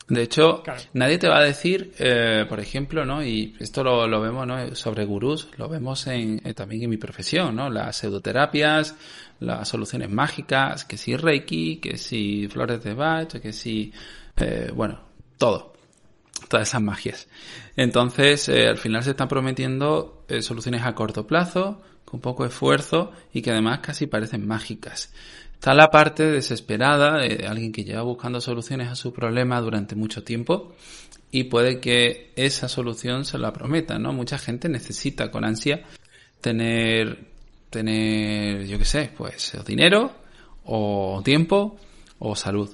De 0.08 0.24
hecho, 0.24 0.64
nadie 0.94 1.18
te 1.18 1.28
va 1.28 1.38
a 1.38 1.44
decir, 1.44 1.94
eh, 2.00 2.46
por 2.50 2.60
ejemplo, 2.60 3.06
¿no? 3.06 3.24
Y 3.24 3.56
esto 3.60 3.84
lo, 3.84 4.08
lo 4.08 4.20
vemos, 4.20 4.46
¿no? 4.46 4.76
Sobre 4.76 5.06
gurús, 5.06 5.48
lo 5.58 5.70
vemos 5.70 6.08
en, 6.08 6.42
eh, 6.44 6.54
también 6.54 6.84
en 6.84 6.90
mi 6.90 6.98
profesión, 6.98 7.56
¿no? 7.56 7.70
Las 7.70 7.98
pseudoterapias, 7.98 8.96
las 9.40 9.68
soluciones 9.68 10.10
mágicas, 10.10 10.84
que 10.84 10.98
si 10.98 11.16
Reiki, 11.16 11.78
que 11.78 11.98
si 11.98 12.48
flores 12.48 12.84
de 12.84 12.94
Bach, 12.94 13.40
que 13.40 13.54
si, 13.54 13.94
eh, 14.38 14.72
bueno, 14.74 15.00
todo. 15.38 15.79
Todas 16.48 16.70
esas 16.70 16.82
magias. 16.82 17.28
Entonces, 17.76 18.50
al 18.50 18.78
final 18.78 19.04
se 19.04 19.12
están 19.12 19.28
prometiendo 19.28 20.26
soluciones 20.42 20.84
a 20.84 20.96
corto 20.96 21.28
plazo, 21.28 21.82
con 22.06 22.22
poco 22.22 22.46
esfuerzo 22.46 23.12
y 23.34 23.42
que 23.42 23.52
además 23.52 23.80
casi 23.80 24.08
parecen 24.08 24.48
mágicas. 24.48 25.14
Está 25.54 25.74
la 25.74 25.90
parte 25.90 26.26
desesperada 26.26 27.18
de 27.18 27.46
alguien 27.46 27.72
que 27.72 27.84
lleva 27.84 28.02
buscando 28.02 28.42
soluciones 28.42 28.88
a 28.90 28.96
su 28.96 29.14
problema 29.14 29.60
durante 29.62 29.96
mucho 29.96 30.24
tiempo 30.24 30.74
y 31.32 31.44
puede 31.44 31.80
que 31.80 32.32
esa 32.36 32.68
solución 32.68 33.26
se 33.26 33.38
la 33.38 33.54
prometa, 33.54 34.00
¿no? 34.00 34.14
Mucha 34.14 34.38
gente 34.38 34.70
necesita 34.70 35.30
con 35.30 35.44
ansia 35.44 35.84
tener, 36.42 37.28
tener, 37.70 38.66
yo 38.66 38.80
qué 38.80 38.86
sé, 38.86 39.12
pues 39.16 39.56
dinero 39.68 40.14
o 40.64 41.22
tiempo 41.24 41.78
o 42.18 42.36
salud. 42.36 42.74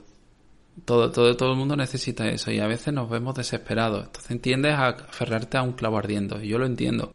Todo, 0.84 1.12
todo, 1.12 1.38
todo 1.38 1.52
el 1.52 1.58
mundo 1.58 1.76
necesita 1.76 2.28
eso 2.28 2.52
y 2.52 2.60
a 2.60 2.68
veces 2.68 2.94
nos 2.94 3.10
vemos 3.10 3.36
desesperados. 3.36 4.06
Entonces 4.06 4.42
tiendes 4.42 4.74
a 4.74 4.88
aferrarte 4.88 5.58
a 5.58 5.62
un 5.62 5.74
clavo 5.74 5.98
ardiendo 5.98 6.42
y 6.42 6.50
yo 6.50 6.58
lo 6.58 6.66
entiendo. 6.66 7.14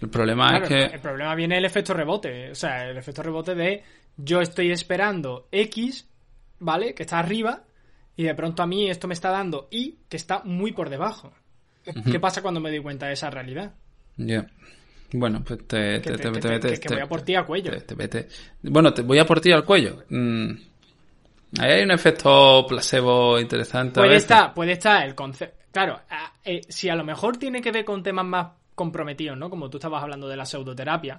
El 0.00 0.10
problema 0.10 0.58
es 0.58 0.68
que... 0.68 0.84
El 0.84 1.00
problema 1.00 1.34
viene 1.34 1.56
el 1.56 1.64
efecto 1.64 1.94
rebote. 1.94 2.50
O 2.50 2.54
sea, 2.54 2.88
el 2.88 2.96
efecto 2.96 3.22
rebote 3.22 3.54
de 3.54 3.82
yo 4.16 4.40
estoy 4.40 4.70
esperando 4.70 5.48
X, 5.50 6.06
¿vale? 6.58 6.94
Que 6.94 7.04
está 7.04 7.18
arriba, 7.18 7.64
y 8.16 8.24
de 8.24 8.34
pronto 8.34 8.62
a 8.62 8.66
mí 8.66 8.90
esto 8.90 9.06
me 9.08 9.14
está 9.14 9.30
dando 9.30 9.68
Y, 9.70 9.98
que 10.08 10.16
está 10.16 10.42
muy 10.44 10.72
por 10.72 10.88
debajo. 10.90 11.32
¿Qué 12.10 12.18
pasa 12.18 12.42
cuando 12.42 12.60
me 12.60 12.70
doy 12.70 12.80
cuenta 12.80 13.06
de 13.06 13.12
esa 13.12 13.30
realidad? 13.30 13.74
Ya. 14.16 14.46
Bueno, 15.12 15.44
pues 15.44 15.66
te, 15.68 16.00
te, 16.00 16.16
te, 16.16 16.80
que, 16.80 16.88
voy 16.88 17.00
a 17.00 17.06
por 17.06 17.22
ti 17.22 17.34
al 17.36 17.46
cuello. 17.46 17.70
bueno, 18.62 18.92
te 18.92 19.02
voy 19.02 19.18
a 19.18 19.26
por 19.26 19.40
ti 19.40 19.52
al 19.52 19.64
cuello. 19.64 20.02
Mm. 20.08 20.50
Ahí 21.58 21.72
hay 21.72 21.82
un 21.82 21.90
efecto 21.90 22.66
placebo 22.68 23.38
interesante. 23.38 24.00
Puede 24.00 24.16
estar, 24.16 24.52
puede 24.54 24.72
estar 24.72 25.06
el 25.06 25.14
concepto. 25.14 25.56
Claro, 25.72 26.00
eh, 26.44 26.62
si 26.68 26.88
a 26.88 26.96
lo 26.96 27.04
mejor 27.04 27.36
tiene 27.36 27.60
que 27.60 27.70
ver 27.70 27.84
con 27.84 28.02
temas 28.02 28.24
más 28.24 28.46
comprometidos, 28.74 29.36
¿no? 29.36 29.50
Como 29.50 29.68
tú 29.68 29.78
estabas 29.78 30.02
hablando 30.02 30.28
de 30.28 30.36
la 30.36 30.46
pseudoterapia, 30.46 31.18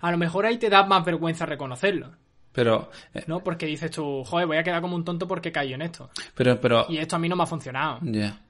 a 0.00 0.10
lo 0.10 0.18
mejor 0.18 0.46
ahí 0.46 0.58
te 0.58 0.70
da 0.70 0.84
más 0.84 1.04
vergüenza 1.04 1.46
reconocerlo. 1.46 2.10
Pero. 2.52 2.90
Eh, 3.14 3.24
¿No? 3.26 3.40
Porque 3.40 3.66
dices 3.66 3.90
tú, 3.90 4.24
joder, 4.24 4.46
voy 4.46 4.56
a 4.56 4.62
quedar 4.62 4.80
como 4.80 4.96
un 4.96 5.04
tonto 5.04 5.26
porque 5.26 5.52
cayó 5.52 5.74
en 5.74 5.82
esto. 5.82 6.10
Pero, 6.34 6.60
pero. 6.60 6.86
Y 6.88 6.98
esto 6.98 7.16
a 7.16 7.18
mí 7.18 7.28
no 7.28 7.36
me 7.36 7.44
ha 7.44 7.46
funcionado. 7.46 7.98
Ya. 8.02 8.40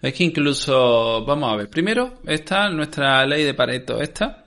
Es 0.00 0.12
que 0.14 0.24
incluso, 0.24 1.24
vamos 1.24 1.52
a 1.52 1.56
ver, 1.56 1.70
primero 1.70 2.14
está 2.26 2.68
nuestra 2.68 3.24
ley 3.24 3.44
de 3.44 3.54
Pareto, 3.54 4.00
esta, 4.00 4.43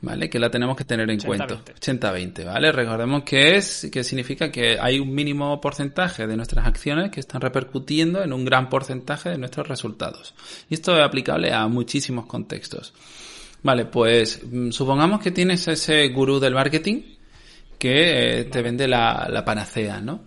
¿vale? 0.00 0.30
Que 0.30 0.38
la 0.38 0.50
tenemos 0.50 0.76
que 0.76 0.84
tener 0.84 1.10
en 1.10 1.20
cuenta. 1.20 1.46
80-20, 1.46 2.44
¿vale? 2.44 2.72
Recordemos 2.72 3.22
que 3.24 3.56
es, 3.56 3.88
que 3.92 4.04
significa 4.04 4.50
que 4.50 4.78
hay 4.80 4.98
un 4.98 5.12
mínimo 5.12 5.60
porcentaje 5.60 6.26
de 6.26 6.36
nuestras 6.36 6.66
acciones 6.66 7.10
que 7.10 7.20
están 7.20 7.40
repercutiendo 7.40 8.22
en 8.22 8.32
un 8.32 8.44
gran 8.44 8.68
porcentaje 8.68 9.30
de 9.30 9.38
nuestros 9.38 9.68
resultados. 9.68 10.34
Y 10.68 10.74
esto 10.74 10.96
es 10.96 11.02
aplicable 11.02 11.52
a 11.52 11.66
muchísimos 11.68 12.26
contextos. 12.26 12.94
Vale, 13.62 13.86
pues 13.86 14.40
mm, 14.44 14.70
supongamos 14.70 15.20
que 15.20 15.32
tienes 15.32 15.66
ese 15.66 16.06
gurú 16.08 16.38
del 16.38 16.54
marketing 16.54 17.02
que 17.78 18.40
eh, 18.40 18.44
te 18.44 18.62
vende 18.62 18.88
la, 18.88 19.28
la, 19.30 19.44
panacea, 19.44 20.00
¿no? 20.00 20.22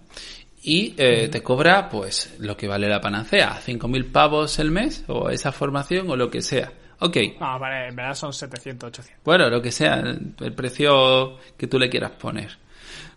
Y 0.63 0.93
eh, 0.97 1.27
te 1.29 1.41
cobra, 1.41 1.89
pues, 1.89 2.35
lo 2.39 2.55
que 2.55 2.67
vale 2.67 2.87
la 2.87 3.01
panacea, 3.01 3.59
5.000 3.65 4.11
pavos 4.11 4.59
el 4.59 4.71
mes, 4.71 5.03
o 5.07 5.29
esa 5.29 5.51
formación, 5.51 6.09
o 6.09 6.15
lo 6.15 6.29
que 6.29 6.41
sea. 6.41 6.71
Ok. 7.03 7.17
No, 7.39 7.57
vale, 7.57 7.87
en 7.87 7.95
verdad 7.95 8.13
son 8.13 8.31
700, 8.31 8.87
800. 8.89 9.23
Bueno, 9.25 9.49
lo 9.49 9.59
que 9.59 9.71
sea, 9.71 9.95
el 9.95 10.53
precio 10.53 11.37
que 11.57 11.65
tú 11.65 11.79
le 11.79 11.89
quieras 11.89 12.11
poner. 12.11 12.57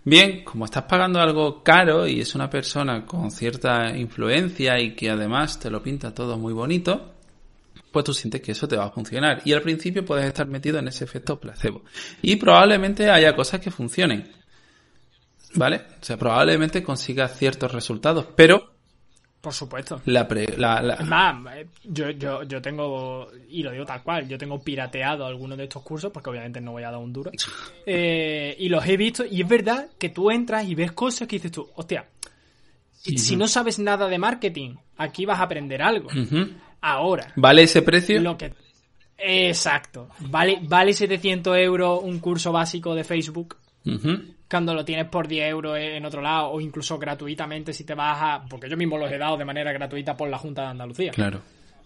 Bien, 0.02 0.42
como 0.42 0.64
estás 0.64 0.84
pagando 0.84 1.20
algo 1.20 1.62
caro 1.62 2.06
y 2.06 2.20
es 2.20 2.34
una 2.34 2.48
persona 2.48 3.04
con 3.04 3.30
cierta 3.30 3.94
influencia 3.94 4.80
y 4.80 4.94
que 4.94 5.10
además 5.10 5.58
te 5.58 5.70
lo 5.70 5.82
pinta 5.82 6.14
todo 6.14 6.38
muy 6.38 6.54
bonito, 6.54 7.12
pues 7.92 8.04
tú 8.06 8.14
sientes 8.14 8.40
que 8.40 8.52
eso 8.52 8.66
te 8.66 8.76
va 8.76 8.86
a 8.86 8.90
funcionar. 8.90 9.42
Y 9.44 9.52
al 9.52 9.60
principio 9.60 10.02
puedes 10.02 10.26
estar 10.26 10.46
metido 10.46 10.78
en 10.78 10.88
ese 10.88 11.04
efecto 11.04 11.38
placebo. 11.38 11.82
Y 12.22 12.36
probablemente 12.36 13.10
haya 13.10 13.36
cosas 13.36 13.60
que 13.60 13.70
funcionen. 13.70 14.32
¿Vale? 15.56 15.82
O 16.00 16.04
sea, 16.04 16.16
probablemente 16.16 16.82
consigas 16.82 17.36
ciertos 17.38 17.70
resultados, 17.70 18.26
pero 18.34 18.73
por 19.44 19.52
supuesto. 19.52 20.00
La, 20.56 20.80
la, 20.80 21.42
eh, 21.54 21.66
yo, 21.84 22.10
yo, 22.10 22.42
yo 22.44 22.62
tengo, 22.62 23.28
y 23.50 23.62
lo 23.62 23.70
digo 23.70 23.84
tal 23.84 24.02
cual, 24.02 24.26
yo 24.26 24.38
tengo 24.38 24.58
pirateado 24.58 25.26
algunos 25.26 25.58
de 25.58 25.64
estos 25.64 25.82
cursos, 25.82 26.10
porque 26.10 26.30
obviamente 26.30 26.62
no 26.62 26.72
voy 26.72 26.82
a 26.82 26.90
dar 26.90 26.98
un 26.98 27.12
duro. 27.12 27.30
Eh, 27.86 28.56
y 28.58 28.70
los 28.70 28.86
he 28.86 28.96
visto, 28.96 29.24
y 29.30 29.42
es 29.42 29.48
verdad 29.48 29.88
que 29.98 30.08
tú 30.08 30.30
entras 30.30 30.66
y 30.66 30.74
ves 30.74 30.92
cosas 30.92 31.28
que 31.28 31.36
dices 31.36 31.52
tú, 31.52 31.68
hostia, 31.74 32.06
si 32.94 33.36
no 33.36 33.46
sabes 33.46 33.78
nada 33.78 34.08
de 34.08 34.18
marketing, 34.18 34.76
aquí 34.96 35.26
vas 35.26 35.38
a 35.40 35.42
aprender 35.42 35.82
algo. 35.82 36.08
Ahora. 36.80 37.30
¿Vale 37.36 37.64
ese 37.64 37.82
precio? 37.82 38.20
Lo 38.22 38.38
que... 38.38 38.54
Exacto. 39.18 40.08
¿Vale, 40.20 40.60
¿Vale 40.62 40.94
700 40.94 41.58
euros 41.58 42.00
un 42.02 42.18
curso 42.20 42.52
básico 42.52 42.94
de 42.94 43.04
Facebook? 43.04 43.56
Cuando 44.54 44.72
lo 44.72 44.84
tienes 44.84 45.08
por 45.08 45.26
10 45.26 45.50
euros 45.50 45.76
en 45.76 46.04
otro 46.04 46.22
lado 46.22 46.50
o 46.50 46.60
incluso 46.60 46.96
gratuitamente 46.96 47.72
si 47.72 47.82
te 47.82 47.92
vas 47.92 48.16
a... 48.20 48.44
Porque 48.48 48.70
yo 48.70 48.76
mismo 48.76 48.96
los 48.96 49.10
he 49.10 49.18
dado 49.18 49.36
de 49.36 49.44
manera 49.44 49.72
gratuita 49.72 50.16
por 50.16 50.28
la 50.28 50.38
Junta 50.38 50.62
de 50.62 50.68
Andalucía. 50.68 51.10
Claro. 51.10 51.40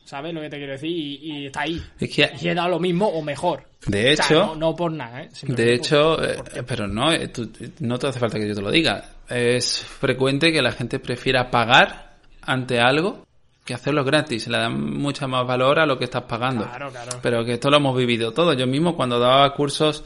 ¿Sabes 0.05 0.35
lo 0.35 0.43
que 0.43 0.51
te 0.51 0.59
quiero 0.59 0.73
decir? 0.73 0.91
Y, 0.91 1.47
está 1.47 1.63
ahí. 1.63 1.83
Es 1.99 2.15
que... 2.15 2.31
Y 2.39 2.47
he 2.47 2.55
dado 2.55 2.69
lo 2.69 2.79
mismo 2.79 3.09
o 3.09 3.23
mejor. 3.23 3.63
De 3.87 4.13
hecho... 4.13 4.55
no, 4.55 4.77
por 4.77 4.93
nada, 4.93 5.23
¿eh? 5.23 5.31
De 5.45 5.73
hecho, 5.73 6.23
eh, 6.23 6.63
pero 6.67 6.87
no, 6.87 7.11
eh, 7.11 7.33
no 7.81 7.99
te 7.99 8.09
hace 8.09 8.19
falta 8.19 8.39
que 8.39 8.47
yo 8.47 8.55
te 8.55 8.61
lo 8.61 8.71
diga. 8.71 9.03
Es 9.31 9.83
frecuente 9.83 10.53
que 10.53 10.61
la 10.61 10.73
gente 10.73 10.99
prefiera 10.99 11.51
pagar 11.51 12.17
ante 12.43 12.81
algo 12.81 13.27
que 13.65 13.73
hacerlo 13.73 14.05
gratis. 14.05 14.47
Le 14.49 14.59
dan 14.59 14.79
mucho 14.79 15.27
más 15.27 15.47
valor 15.47 15.79
a 15.79 15.87
lo 15.87 15.97
que 15.97 16.05
estás 16.05 16.25
pagando. 16.25 16.65
Claro, 16.65 16.91
claro. 16.91 17.19
Pero 17.23 17.47
que 17.47 17.55
esto 17.55 17.71
lo 17.71 17.79
hemos 17.79 17.97
vivido 17.97 18.33
todo. 18.33 18.53
Yo 18.53 18.67
mismo 18.67 18.95
cuando 18.95 19.19
daba 19.19 19.55
cursos 19.55 20.05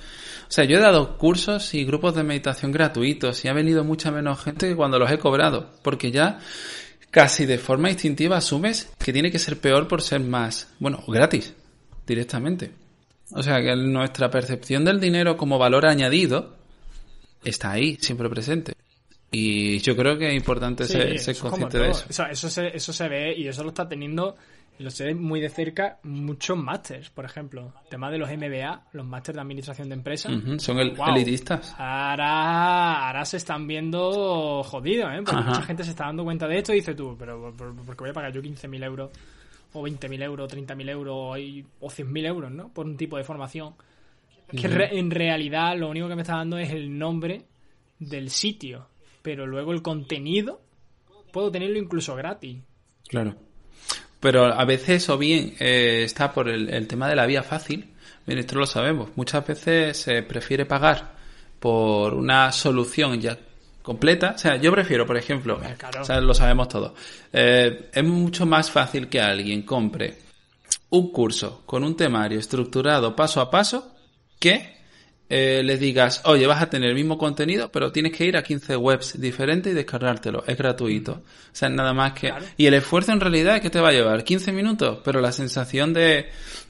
sea, 0.54 0.64
yo 0.64 0.76
he 0.76 0.80
dado 0.80 1.16
cursos 1.16 1.72
y 1.74 1.84
grupos 1.84 2.14
de 2.14 2.24
meditación 2.24 2.72
gratuitos 2.72 3.44
y 3.44 3.48
ha 3.48 3.52
venido 3.52 3.84
mucha 3.84 4.10
menos 4.10 4.42
gente 4.42 4.68
que 4.68 4.76
cuando 4.76 4.98
los 4.98 5.10
he 5.10 5.18
cobrado, 5.18 5.70
porque 5.82 6.10
ya 6.10 6.40
casi 7.10 7.46
de 7.46 7.58
forma 7.58 7.90
instintiva 7.90 8.36
asumes 8.36 8.92
que 8.98 9.12
tiene 9.12 9.30
que 9.30 9.38
ser 9.38 9.58
peor 9.58 9.88
por 9.88 10.02
ser 10.02 10.20
más, 10.20 10.68
bueno, 10.78 11.02
gratis, 11.08 11.54
directamente. 12.06 12.72
O 13.30 13.42
sea, 13.42 13.62
que 13.62 13.74
nuestra 13.76 14.30
percepción 14.30 14.84
del 14.84 15.00
dinero 15.00 15.36
como 15.36 15.58
valor 15.58 15.86
añadido 15.86 16.54
está 17.44 17.72
ahí, 17.72 17.96
siempre 18.00 18.28
presente. 18.28 18.74
Y 19.30 19.78
yo 19.78 19.96
creo 19.96 20.18
que 20.18 20.28
es 20.28 20.34
importante 20.34 20.84
ser, 20.84 21.18
consciente 21.38 21.78
de 21.78 21.90
eso. 21.90 22.04
Eso, 22.30 22.50
se, 22.50 22.76
eso 22.76 22.92
se 22.92 23.08
ve 23.08 23.34
y 23.34 23.48
eso 23.48 23.62
lo 23.62 23.70
está 23.70 23.88
teniendo 23.88 24.36
lo 24.78 24.90
sé 24.90 25.14
muy 25.14 25.40
de 25.40 25.48
cerca 25.48 25.98
muchos 26.02 26.56
másters, 26.56 27.10
por 27.10 27.24
ejemplo. 27.24 27.72
Tema 27.90 28.10
de 28.10 28.18
los 28.18 28.28
MBA, 28.30 28.88
los 28.92 29.06
másters 29.06 29.36
de 29.36 29.42
administración 29.42 29.88
de 29.88 29.94
empresas. 29.94 30.32
Son 30.58 30.78
el, 30.78 30.96
elitistas. 31.08 31.74
Ahora, 31.78 33.06
ahora 33.06 33.24
se 33.24 33.36
están 33.36 33.66
viendo 33.66 34.62
jodidos, 34.64 35.12
¿eh? 35.12 35.22
Porque 35.24 35.42
mucha 35.42 35.62
gente 35.62 35.84
se 35.84 35.90
está 35.90 36.06
dando 36.06 36.24
cuenta 36.24 36.48
de 36.48 36.58
esto 36.58 36.72
y 36.72 36.76
dice 36.76 36.94
tú, 36.94 37.16
pero 37.18 37.54
¿por, 37.54 37.74
qué 37.74 38.00
voy 38.00 38.10
a 38.10 38.14
pagar 38.14 38.32
yo 38.32 38.42
15.000 38.42 38.84
euros 38.84 39.10
o 39.74 39.82
20.000 39.82 40.22
euros, 40.22 40.52
30.000 40.52 40.90
euros 40.90 41.16
o 41.16 41.88
100.000 41.88 42.26
euros, 42.26 42.50
¿no? 42.50 42.68
Por 42.68 42.86
un 42.86 42.96
tipo 42.96 43.16
de 43.16 43.24
formación. 43.24 43.74
Que 44.48 44.66
en 44.66 45.10
realidad 45.10 45.78
lo 45.78 45.88
único 45.88 46.08
que 46.08 46.16
me 46.16 46.22
está 46.22 46.36
dando 46.36 46.58
es 46.58 46.70
el 46.70 46.98
nombre 46.98 47.46
del 47.98 48.28
sitio, 48.28 48.88
pero 49.22 49.46
luego 49.46 49.72
el 49.72 49.80
contenido 49.80 50.60
puedo 51.32 51.50
tenerlo 51.50 51.78
incluso 51.78 52.14
gratis. 52.14 52.58
Claro. 53.08 53.34
Pero 54.22 54.46
a 54.46 54.64
veces 54.64 55.10
o 55.10 55.18
bien 55.18 55.54
eh, 55.58 56.04
está 56.04 56.32
por 56.32 56.48
el, 56.48 56.70
el, 56.70 56.86
tema 56.86 57.08
de 57.08 57.16
la 57.16 57.26
vía 57.26 57.42
fácil. 57.42 57.90
Bien, 58.24 58.38
esto 58.38 58.56
lo 58.56 58.66
sabemos. 58.66 59.10
Muchas 59.16 59.44
veces 59.46 59.96
se 59.96 60.22
prefiere 60.22 60.64
pagar 60.64 61.12
por 61.58 62.14
una 62.14 62.52
solución 62.52 63.20
ya 63.20 63.36
completa. 63.82 64.34
O 64.36 64.38
sea, 64.38 64.56
yo 64.56 64.70
prefiero, 64.72 65.04
por 65.04 65.16
ejemplo, 65.16 65.60
o 66.00 66.04
sea, 66.04 66.20
lo 66.20 66.34
sabemos 66.34 66.68
todos. 66.68 66.92
Eh, 67.32 67.90
es 67.92 68.04
mucho 68.04 68.46
más 68.46 68.70
fácil 68.70 69.08
que 69.08 69.20
alguien 69.20 69.62
compre 69.62 70.18
un 70.90 71.10
curso 71.10 71.62
con 71.66 71.84
un 71.84 71.96
temario 71.96 72.38
estructurado 72.38 73.16
paso 73.16 73.40
a 73.40 73.50
paso 73.50 73.94
que 74.38 74.81
eh, 75.34 75.62
les 75.62 75.80
digas, 75.80 76.20
oye, 76.26 76.46
vas 76.46 76.60
a 76.60 76.68
tener 76.68 76.90
el 76.90 76.94
mismo 76.94 77.16
contenido, 77.16 77.72
pero 77.72 77.90
tienes 77.90 78.12
que 78.12 78.26
ir 78.26 78.36
a 78.36 78.42
15 78.42 78.76
webs 78.76 79.18
diferentes 79.18 79.72
y 79.72 79.74
descargártelo. 79.74 80.44
Es 80.46 80.58
gratuito. 80.58 81.12
O 81.12 81.22
sea, 81.52 81.70
nada 81.70 81.94
más 81.94 82.12
que... 82.12 82.28
Claro. 82.28 82.44
Y 82.58 82.66
el 82.66 82.74
esfuerzo 82.74 83.12
en 83.12 83.20
realidad, 83.20 83.62
¿qué 83.62 83.70
te 83.70 83.80
va 83.80 83.88
a 83.88 83.92
llevar? 83.92 84.24
15 84.24 84.52
minutos, 84.52 84.98
pero 85.02 85.22
la 85.22 85.32
sensación 85.32 85.94
de, 85.94 86.26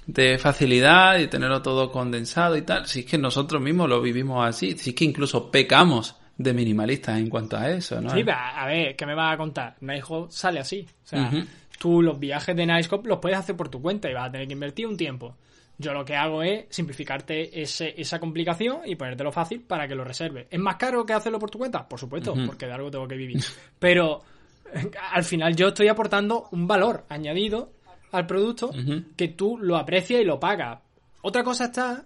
de 0.07 0.39
facilidad 0.39 1.19
y 1.19 1.27
tenerlo 1.27 1.61
todo 1.61 1.91
condensado 1.91 2.57
y 2.57 2.63
tal, 2.63 2.87
si 2.87 3.01
es 3.01 3.07
que 3.07 3.19
nosotros 3.19 3.61
mismos 3.61 3.89
lo 3.89 4.01
vivimos 4.01 4.47
así, 4.47 4.79
si 4.79 4.91
es 4.91 4.97
que 4.97 5.07
incluso 5.07 5.51
pecamos 5.51 6.15
de 6.39 6.55
minimalistas 6.55 7.19
en 7.19 7.29
cuanto 7.29 7.57
a 7.57 7.69
eso, 7.69 8.01
¿no? 8.01 8.11
Sí, 8.11 8.25
a 8.29 8.67
ver, 8.67 8.95
¿qué 8.95 9.07
me 9.07 9.17
vas 9.17 9.35
a 9.35 9.37
contar? 9.39 9.75
Nightcode 9.81 10.31
sale 10.31 10.61
así. 10.61 10.87
O 11.03 11.07
sea, 11.07 11.21
uh 11.21 11.33
-huh. 11.33 11.47
tú 11.81 12.01
los 12.01 12.17
viajes 12.21 12.55
de 12.55 12.65
Nightcode 12.65 13.09
los 13.09 13.19
puedes 13.19 13.39
hacer 13.39 13.57
por 13.57 13.69
tu 13.69 13.83
cuenta 13.83 14.09
y 14.09 14.15
vas 14.15 14.29
a 14.29 14.31
tener 14.31 14.47
que 14.47 14.53
invertir 14.53 14.87
un 14.87 14.97
tiempo. 14.97 15.37
Yo 15.79 15.93
lo 15.93 16.05
que 16.05 16.15
hago 16.15 16.43
es 16.43 16.67
simplificarte 16.71 17.61
ese, 17.61 17.95
esa 17.97 18.21
complicación 18.21 18.81
y 18.87 18.95
ponértelo 18.95 19.33
fácil 19.33 19.63
para 19.63 19.89
que 19.89 19.95
lo 19.95 20.05
reserves. 20.05 20.47
¿Es 20.51 20.61
más 20.61 20.77
caro 20.77 21.05
que 21.05 21.13
hacerlo 21.13 21.39
por 21.39 21.51
tu 21.51 21.59
cuenta? 21.59 21.89
Por 21.89 21.99
supuesto, 21.99 22.33
uh 22.33 22.37
-huh. 22.37 22.47
porque 22.47 22.67
de 22.67 22.73
algo 22.73 22.91
tengo 22.91 23.09
que 23.09 23.17
vivir. 23.17 23.43
Pero 23.79 24.23
al 25.13 25.25
final 25.25 25.57
yo 25.57 25.69
estoy 25.69 25.89
aportando 25.89 26.49
un 26.53 26.67
valor 26.67 27.05
añadido 27.09 27.73
al 28.13 28.27
producto 28.27 28.69
uh 28.69 28.73
-huh. 28.75 29.05
que 29.17 29.29
tú 29.29 29.59
lo 29.59 29.77
aprecias 29.77 30.21
y 30.21 30.25
lo 30.25 30.39
pagas. 30.39 30.81
Otra 31.23 31.43
cosa 31.43 31.67
está, 31.67 32.05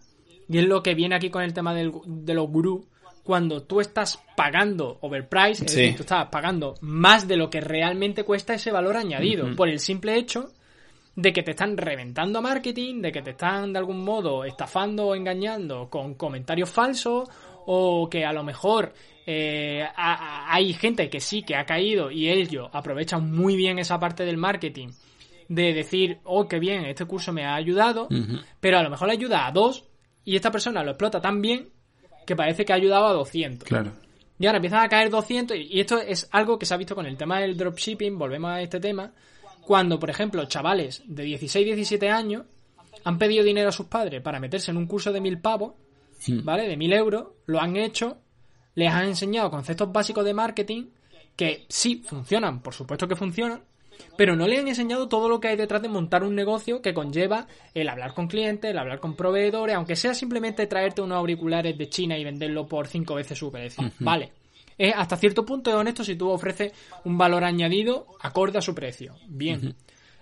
y 0.48 0.58
es 0.58 0.64
lo 0.66 0.82
que 0.82 0.94
viene 0.94 1.16
aquí 1.16 1.28
con 1.30 1.42
el 1.42 1.52
tema 1.52 1.74
del, 1.74 1.92
de 2.06 2.34
los 2.34 2.48
gurús, 2.48 2.84
cuando 3.24 3.62
tú 3.64 3.80
estás 3.80 4.20
pagando 4.36 4.98
overprice, 5.00 5.64
es 5.64 5.72
Sí. 5.72 5.80
decir, 5.80 5.96
tú 5.96 6.02
estás 6.04 6.28
pagando 6.28 6.74
más 6.80 7.26
de 7.26 7.36
lo 7.36 7.50
que 7.50 7.60
realmente 7.60 8.22
cuesta 8.22 8.54
ese 8.54 8.70
valor 8.70 8.96
añadido, 8.96 9.54
por 9.56 9.68
el 9.68 9.80
simple 9.80 10.16
hecho 10.16 10.52
de 11.16 11.32
que 11.32 11.42
te 11.42 11.50
están 11.52 11.76
reventando 11.76 12.38
a 12.38 12.42
marketing, 12.42 13.00
de 13.02 13.10
que 13.10 13.22
te 13.22 13.30
están 13.30 13.72
de 13.72 13.78
algún 13.78 14.04
modo 14.04 14.44
estafando 14.44 15.06
o 15.08 15.14
engañando 15.14 15.88
con 15.90 16.14
comentarios 16.14 16.70
falsos, 16.70 17.28
o 17.66 18.08
que 18.08 18.24
a 18.24 18.32
lo 18.32 18.44
mejor 18.44 18.92
eh, 19.26 19.82
a- 19.82 19.90
a- 20.14 20.54
hay 20.54 20.72
gente 20.74 21.10
que 21.10 21.18
sí 21.18 21.42
que 21.42 21.56
ha 21.56 21.64
caído 21.64 22.10
y 22.12 22.28
ellos 22.28 22.68
aprovechan 22.72 23.28
muy 23.34 23.56
bien 23.56 23.78
esa 23.80 23.98
parte 23.98 24.24
del 24.24 24.36
marketing 24.36 24.90
de 25.48 25.72
decir, 25.72 26.18
oh, 26.24 26.46
qué 26.46 26.58
bien, 26.60 26.84
este 26.84 27.06
curso 27.06 27.32
me 27.32 27.44
ha 27.44 27.54
ayudado, 27.56 28.08
pero 28.60 28.78
a 28.78 28.82
lo 28.84 28.90
mejor 28.90 29.08
le 29.08 29.14
ayuda 29.14 29.46
a 29.46 29.52
dos 29.52 29.84
y 30.24 30.36
esta 30.36 30.50
persona 30.52 30.84
lo 30.84 30.90
explota 30.92 31.20
tan 31.20 31.40
bien 31.40 31.70
que 32.26 32.36
parece 32.36 32.64
que 32.64 32.72
ha 32.72 32.76
ayudado 32.76 33.06
a 33.06 33.12
200. 33.14 33.66
Claro. 33.68 33.92
Y 34.38 34.46
ahora 34.46 34.58
empiezan 34.58 34.84
a 34.84 34.88
caer 34.88 35.08
200 35.10 35.56
y 35.56 35.68
y 35.76 35.80
esto 35.80 35.98
es 35.98 36.28
algo 36.30 36.58
que 36.58 36.66
se 36.66 36.74
ha 36.74 36.76
visto 36.76 36.94
con 36.94 37.06
el 37.06 37.16
tema 37.16 37.40
del 37.40 37.56
dropshipping, 37.56 38.18
volvemos 38.18 38.50
a 38.50 38.60
este 38.60 38.78
tema, 38.80 39.12
cuando, 39.66 39.98
por 39.98 40.08
ejemplo, 40.10 40.44
chavales 40.46 41.02
de 41.06 41.24
16, 41.24 41.66
17 41.66 42.08
años 42.08 42.44
han 43.04 43.18
pedido 43.18 43.44
dinero 43.44 43.68
a 43.68 43.72
sus 43.72 43.86
padres 43.86 44.22
para 44.22 44.40
meterse 44.40 44.70
en 44.70 44.76
un 44.76 44.86
curso 44.86 45.12
de 45.12 45.20
mil 45.20 45.38
pavos, 45.40 45.74
Mm. 46.26 46.44
¿vale? 46.44 46.68
De 46.68 46.76
mil 46.76 46.92
euros, 46.92 47.26
lo 47.46 47.60
han 47.60 47.76
hecho, 47.76 48.18
les 48.74 48.90
han 48.90 49.04
enseñado 49.04 49.50
conceptos 49.50 49.92
básicos 49.92 50.24
de 50.24 50.34
marketing 50.34 50.86
que 51.36 51.66
sí 51.68 52.02
funcionan, 52.06 52.62
por 52.62 52.74
supuesto 52.74 53.06
que 53.06 53.16
funcionan, 53.16 53.60
pero 54.16 54.36
no 54.36 54.46
le 54.46 54.58
han 54.58 54.68
enseñado 54.68 55.08
todo 55.08 55.28
lo 55.28 55.40
que 55.40 55.48
hay 55.48 55.56
detrás 55.56 55.82
de 55.82 55.88
montar 55.88 56.24
un 56.24 56.34
negocio 56.34 56.80
que 56.80 56.94
conlleva 56.94 57.46
el 57.74 57.88
hablar 57.88 58.14
con 58.14 58.28
clientes, 58.28 58.70
el 58.70 58.78
hablar 58.78 59.00
con 59.00 59.14
proveedores, 59.14 59.76
aunque 59.76 59.96
sea 59.96 60.14
simplemente 60.14 60.66
traerte 60.66 61.02
unos 61.02 61.18
auriculares 61.18 61.76
de 61.76 61.88
China 61.88 62.16
y 62.18 62.24
venderlo 62.24 62.66
por 62.66 62.88
cinco 62.88 63.14
veces 63.14 63.38
su 63.38 63.50
precio. 63.50 63.90
Vale. 63.98 64.32
Es 64.78 64.94
hasta 64.94 65.16
cierto 65.16 65.44
punto 65.44 65.70
es 65.70 65.76
honesto 65.76 66.04
si 66.04 66.16
tú 66.16 66.28
ofreces 66.28 66.72
un 67.04 67.16
valor 67.16 67.44
añadido 67.44 68.06
acorde 68.20 68.58
a 68.58 68.62
su 68.62 68.74
precio. 68.74 69.14
Bien. 69.26 69.74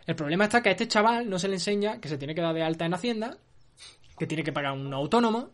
El 0.07 0.15
problema 0.15 0.45
está 0.45 0.63
que 0.63 0.69
a 0.69 0.73
este 0.73 0.87
chaval 0.87 1.29
no 1.29 1.39
se 1.39 1.49
le 1.49 1.55
enseña 1.55 2.01
que 2.01 2.09
se 2.09 2.19
tiene 2.19 2.35
que 2.35 2.43
dar 2.43 2.55
de 2.55 2.63
alta 2.63 2.85
en 2.85 2.95
Hacienda, 2.95 3.37
que 4.19 4.27
tiene 4.27 4.45
que 4.45 4.53
pagar 4.53 4.73
un 4.73 4.93
autónomo, 4.93 5.51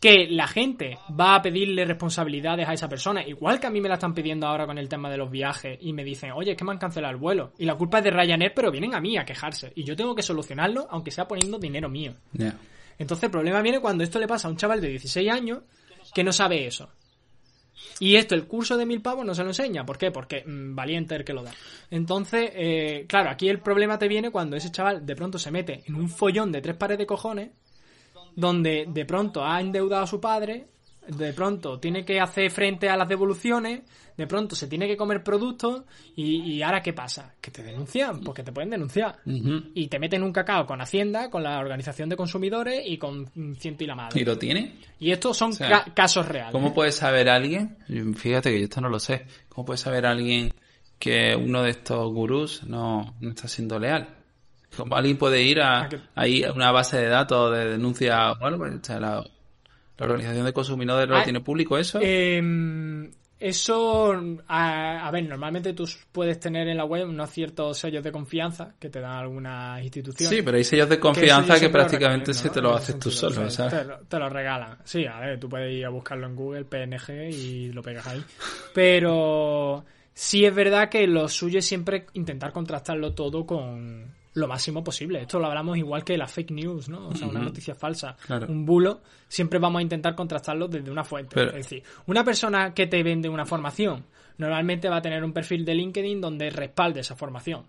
que 0.00 0.28
la 0.30 0.46
gente 0.46 0.98
va 1.18 1.34
a 1.34 1.42
pedirle 1.42 1.84
responsabilidades 1.84 2.68
a 2.68 2.72
esa 2.72 2.88
persona, 2.88 3.26
igual 3.26 3.58
que 3.58 3.66
a 3.66 3.70
mí 3.70 3.80
me 3.80 3.88
la 3.88 3.94
están 3.94 4.14
pidiendo 4.14 4.46
ahora 4.46 4.66
con 4.66 4.78
el 4.78 4.88
tema 4.88 5.10
de 5.10 5.16
los 5.16 5.30
viajes 5.30 5.76
y 5.80 5.92
me 5.92 6.04
dicen, 6.04 6.30
oye, 6.32 6.52
es 6.52 6.56
que 6.56 6.64
me 6.64 6.70
han 6.70 6.78
cancelado 6.78 7.12
el 7.12 7.20
vuelo 7.20 7.52
y 7.58 7.64
la 7.64 7.74
culpa 7.74 7.98
es 7.98 8.04
de 8.04 8.10
Ryanair, 8.10 8.52
pero 8.54 8.70
vienen 8.70 8.94
a 8.94 9.00
mí 9.00 9.16
a 9.18 9.24
quejarse 9.24 9.72
y 9.74 9.82
yo 9.84 9.96
tengo 9.96 10.14
que 10.14 10.22
solucionarlo 10.22 10.86
aunque 10.90 11.10
sea 11.10 11.26
poniendo 11.26 11.58
dinero 11.58 11.88
mío. 11.88 12.14
Entonces 12.98 13.24
el 13.24 13.30
problema 13.30 13.60
viene 13.60 13.80
cuando 13.80 14.04
esto 14.04 14.20
le 14.20 14.28
pasa 14.28 14.46
a 14.46 14.50
un 14.50 14.56
chaval 14.56 14.80
de 14.80 14.88
16 14.88 15.30
años 15.30 15.62
que 16.14 16.22
no 16.22 16.32
sabe 16.32 16.66
eso. 16.66 16.88
Y 18.00 18.16
esto, 18.16 18.34
el 18.34 18.46
curso 18.46 18.76
de 18.76 18.86
mil 18.86 19.02
pavos 19.02 19.24
no 19.24 19.34
se 19.34 19.42
lo 19.42 19.50
enseña. 19.50 19.84
¿Por 19.84 19.98
qué? 19.98 20.10
Porque 20.10 20.44
mm, 20.44 20.74
valiente 20.74 21.14
el 21.14 21.24
que 21.24 21.32
lo 21.32 21.42
da. 21.42 21.52
Entonces, 21.90 22.50
eh, 22.54 23.06
claro, 23.08 23.30
aquí 23.30 23.48
el 23.48 23.60
problema 23.60 23.98
te 23.98 24.08
viene 24.08 24.30
cuando 24.30 24.56
ese 24.56 24.70
chaval 24.70 25.04
de 25.04 25.16
pronto 25.16 25.38
se 25.38 25.50
mete 25.50 25.82
en 25.86 25.94
un 25.94 26.08
follón 26.08 26.52
de 26.52 26.60
tres 26.60 26.76
pares 26.76 26.98
de 26.98 27.06
cojones, 27.06 27.50
donde 28.36 28.86
de 28.88 29.04
pronto 29.04 29.44
ha 29.44 29.60
endeudado 29.60 30.04
a 30.04 30.06
su 30.06 30.20
padre, 30.20 30.66
de 31.08 31.32
pronto 31.32 31.78
tiene 31.80 32.04
que 32.04 32.20
hacer 32.20 32.50
frente 32.50 32.88
a 32.88 32.96
las 32.96 33.08
devoluciones, 33.08 33.82
de 34.16 34.26
pronto 34.26 34.54
se 34.56 34.66
tiene 34.66 34.86
que 34.86 34.96
comer 34.96 35.22
productos, 35.22 35.82
y, 36.16 36.42
y 36.54 36.62
ahora 36.62 36.80
¿qué 36.82 36.92
pasa? 36.92 37.34
Que 37.40 37.50
te 37.50 37.62
denuncian, 37.62 38.20
porque 38.20 38.42
te 38.42 38.52
pueden 38.52 38.70
denunciar. 38.70 39.16
Y 39.24 39.86
te 39.88 39.98
meten 39.98 40.22
un 40.22 40.32
cacao 40.32 40.66
con 40.66 40.80
Hacienda, 40.80 41.30
con 41.30 41.42
la 41.42 41.58
Organización 41.58 42.08
de 42.08 42.16
Consumidores 42.16 42.82
y 42.86 42.98
con 42.98 43.26
ciento 43.56 43.84
y 43.84 43.86
la 43.86 43.94
madre. 43.94 44.20
¿Y 44.20 44.24
lo 44.24 44.36
tiene? 44.38 44.76
Y 44.98 45.10
estos 45.12 45.36
son 45.36 45.52
sea, 45.52 45.68
ca- 45.84 45.94
casos 45.94 46.26
reales. 46.26 46.52
¿Cómo 46.52 46.74
puede 46.74 46.92
saber 46.92 47.28
alguien? 47.28 47.76
Fíjate 48.16 48.50
que 48.50 48.58
yo 48.58 48.64
esto 48.64 48.80
no 48.80 48.88
lo 48.88 48.98
sé. 48.98 49.26
¿Cómo 49.48 49.64
puede 49.66 49.78
saber 49.78 50.04
alguien 50.06 50.52
que 50.98 51.36
uno 51.36 51.62
de 51.62 51.70
estos 51.70 52.12
gurús 52.12 52.64
no, 52.64 53.14
no 53.20 53.30
está 53.30 53.46
siendo 53.46 53.78
leal? 53.78 54.16
¿Cómo 54.76 54.96
alguien 54.96 55.16
puede 55.16 55.42
ir 55.42 55.60
a, 55.60 55.88
una 56.54 56.70
base 56.72 56.98
de 56.98 57.08
datos 57.08 57.56
de 57.56 57.66
denuncia 57.70 58.32
o 58.32 58.44
algo? 58.44 58.64
O 58.64 58.84
sea, 58.84 59.00
la, 59.00 59.24
la 60.06 60.14
Organización 60.14 60.46
de 60.46 60.52
Consumidores 60.52 61.08
lo 61.08 61.16
Ah, 61.16 61.24
tiene 61.24 61.40
público 61.40 61.76
eso. 61.78 61.98
Eh, 62.02 62.40
eso, 63.40 64.12
a, 64.48 65.06
a 65.06 65.10
ver, 65.12 65.28
normalmente 65.28 65.72
tú 65.72 65.88
puedes 66.10 66.40
tener 66.40 66.66
en 66.66 66.76
la 66.76 66.84
web 66.84 67.08
unos 67.08 67.30
ciertos 67.30 67.78
sellos 67.78 68.02
de 68.02 68.10
confianza 68.10 68.74
que 68.80 68.90
te 68.90 69.00
dan 69.00 69.12
algunas 69.12 69.80
instituciones. 69.82 70.36
sí, 70.36 70.42
pero 70.42 70.56
hay 70.56 70.64
sellos 70.64 70.88
de 70.88 70.98
confianza 70.98 71.60
que, 71.60 71.68
prácticamente 71.68 72.34
se 72.34 72.50
te 72.50 72.60
¿no? 72.60 72.70
lo 72.70 72.74
haces 72.76 72.98
tú 72.98 73.10
solo, 73.12 73.48
¿sabes? 73.48 73.72
Te, 73.78 73.84
lo- 73.84 73.98
te 74.00 74.18
lo 74.18 74.28
regalan. 74.28 74.78
Sí, 74.84 75.06
a 75.06 75.20
ver, 75.20 75.38
tú 75.38 75.48
puedes 75.48 75.72
ir 75.72 75.86
a 75.86 75.88
buscarlo 75.90 76.26
en 76.26 76.34
Google, 76.34 76.64
PNG, 76.64 77.30
y 77.30 77.72
lo 77.72 77.80
pegas 77.80 78.06
ahí. 78.08 78.24
Pero 78.74 79.84
sí 80.14 80.44
es 80.44 80.54
verdad 80.54 80.88
que 80.88 81.06
lo 81.06 81.28
suyo 81.28 81.60
es 81.60 81.64
siempre 81.66 82.06
intentar 82.14 82.52
contrastarlo 82.52 83.14
todo 83.14 83.46
con 83.46 84.17
lo 84.38 84.48
máximo 84.48 84.82
posible. 84.84 85.20
Esto 85.22 85.38
lo 85.38 85.46
hablamos 85.46 85.76
igual 85.76 86.04
que 86.04 86.16
la 86.16 86.26
fake 86.26 86.50
news, 86.52 86.88
¿no? 86.88 87.08
O 87.08 87.14
sea, 87.14 87.28
una 87.28 87.40
noticia 87.40 87.74
falsa, 87.74 88.16
Claro. 88.26 88.46
un 88.48 88.64
bulo, 88.64 89.00
siempre 89.28 89.58
vamos 89.58 89.80
a 89.80 89.82
intentar 89.82 90.14
contrastarlo 90.14 90.68
desde 90.68 90.90
una 90.90 91.04
fuente. 91.04 91.34
Pero- 91.34 91.50
es 91.50 91.56
decir, 91.56 91.82
una 92.06 92.24
persona 92.24 92.72
que 92.72 92.86
te 92.86 93.02
vende 93.02 93.28
una 93.28 93.44
formación 93.44 94.04
normalmente 94.38 94.88
va 94.88 94.98
a 94.98 95.02
tener 95.02 95.24
un 95.24 95.32
perfil 95.32 95.64
de 95.64 95.74
LinkedIn 95.74 96.20
donde 96.20 96.48
respalde 96.50 97.00
esa 97.00 97.16
formación. 97.16 97.64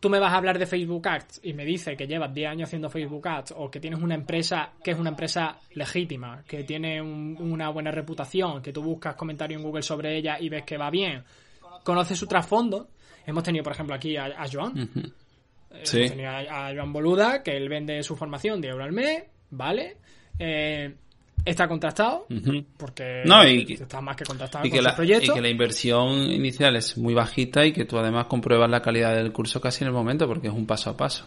Tú 0.00 0.08
me 0.08 0.18
vas 0.18 0.32
a 0.32 0.36
hablar 0.38 0.58
de 0.58 0.64
Facebook 0.66 1.06
Ads 1.08 1.40
y 1.44 1.52
me 1.52 1.64
dices 1.64 1.94
que 1.96 2.06
llevas 2.06 2.32
10 2.32 2.48
años 2.48 2.68
haciendo 2.68 2.88
Facebook 2.88 3.26
Ads 3.28 3.52
o 3.56 3.70
que 3.70 3.80
tienes 3.80 4.00
una 4.00 4.14
empresa 4.14 4.70
que 4.82 4.92
es 4.92 4.98
una 4.98 5.10
empresa 5.10 5.58
legítima, 5.74 6.42
que 6.48 6.64
tiene 6.64 7.02
un- 7.02 7.36
una 7.38 7.68
buena 7.68 7.90
reputación, 7.90 8.62
que 8.62 8.72
tú 8.72 8.82
buscas 8.82 9.14
comentarios 9.14 9.60
en 9.60 9.66
Google 9.66 9.82
sobre 9.82 10.16
ella 10.16 10.38
y 10.40 10.48
ves 10.48 10.64
que 10.64 10.78
va 10.78 10.88
bien, 10.90 11.22
conoces 11.84 12.18
su 12.18 12.26
trasfondo. 12.26 12.88
Hemos 13.26 13.42
tenido, 13.42 13.62
por 13.62 13.74
ejemplo, 13.74 13.94
aquí 13.94 14.16
a, 14.16 14.24
a 14.24 14.46
Joan, 14.50 14.90
Sí. 15.84 15.98
hemos 15.98 16.10
tenido 16.10 16.30
a, 16.30 16.68
a 16.68 16.74
Joan 16.74 16.92
Boluda, 16.92 17.42
que 17.42 17.56
él 17.56 17.68
vende 17.68 18.02
su 18.02 18.16
formación 18.16 18.60
de 18.60 18.68
euro 18.68 18.84
al 18.84 18.92
mes, 18.92 19.24
¿vale? 19.50 19.96
Eh, 20.38 20.94
está 21.44 21.68
contrastado, 21.68 22.26
porque 22.76 23.22
No, 23.24 23.46
y 23.46 23.74
está 23.74 24.00
más 24.00 24.16
que 24.16 24.24
contrastado 24.24 24.66
Y 24.66 24.70
con 24.70 24.78
que, 24.78 24.82
la, 24.82 24.90
y 24.90 24.94
proyecto. 24.94 25.34
que 25.34 25.40
la 25.40 25.48
inversión 25.48 26.10
inicial 26.18 26.76
es 26.76 26.98
muy 26.98 27.14
bajita 27.14 27.64
y 27.64 27.72
que 27.72 27.84
tú 27.84 27.98
además 27.98 28.26
compruebas 28.26 28.68
la 28.70 28.82
calidad 28.82 29.14
del 29.14 29.32
curso 29.32 29.60
casi 29.60 29.84
en 29.84 29.88
el 29.88 29.94
momento 29.94 30.26
porque 30.26 30.48
es 30.48 30.52
un 30.54 30.66
paso 30.66 30.90
a 30.90 30.96
paso. 30.96 31.26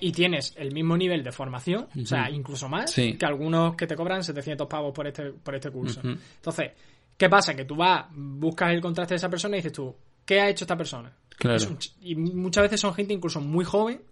y 0.00 0.12
tienes 0.12 0.54
el 0.56 0.72
mismo 0.72 0.96
nivel 0.96 1.24
de 1.24 1.32
formación, 1.32 1.88
o 2.00 2.06
sea, 2.06 2.30
incluso 2.30 2.68
más, 2.68 2.90
Sí. 2.92 3.14
que 3.16 3.26
algunos 3.26 3.74
que 3.74 3.86
te 3.86 3.96
cobran 3.96 4.22
700 4.22 4.68
pavos 4.68 4.92
por 4.92 5.06
este, 5.08 5.32
por 5.32 5.54
este 5.56 5.70
curso. 5.72 6.00
Entonces, 6.04 6.70
¿qué 7.16 7.28
pasa? 7.28 7.54
Que 7.56 7.64
tú 7.64 7.74
vas, 7.74 8.06
buscas 8.14 8.70
el 8.72 8.80
contraste 8.80 9.14
de 9.14 9.16
esa 9.16 9.28
persona 9.28 9.56
y 9.56 9.58
dices 9.58 9.72
tú, 9.72 9.92
¿qué 10.24 10.40
ha 10.40 10.48
hecho 10.50 10.62
esta 10.64 10.76
persona? 10.76 11.12
Claro. 11.38 11.68
Un 11.68 11.78
y 12.00 12.14
muchas 12.16 12.62
veces 12.62 12.80
son 12.80 12.94
gente 12.94 13.14
incluso 13.14 13.40
muy 13.40 13.64
joven, 13.64 14.02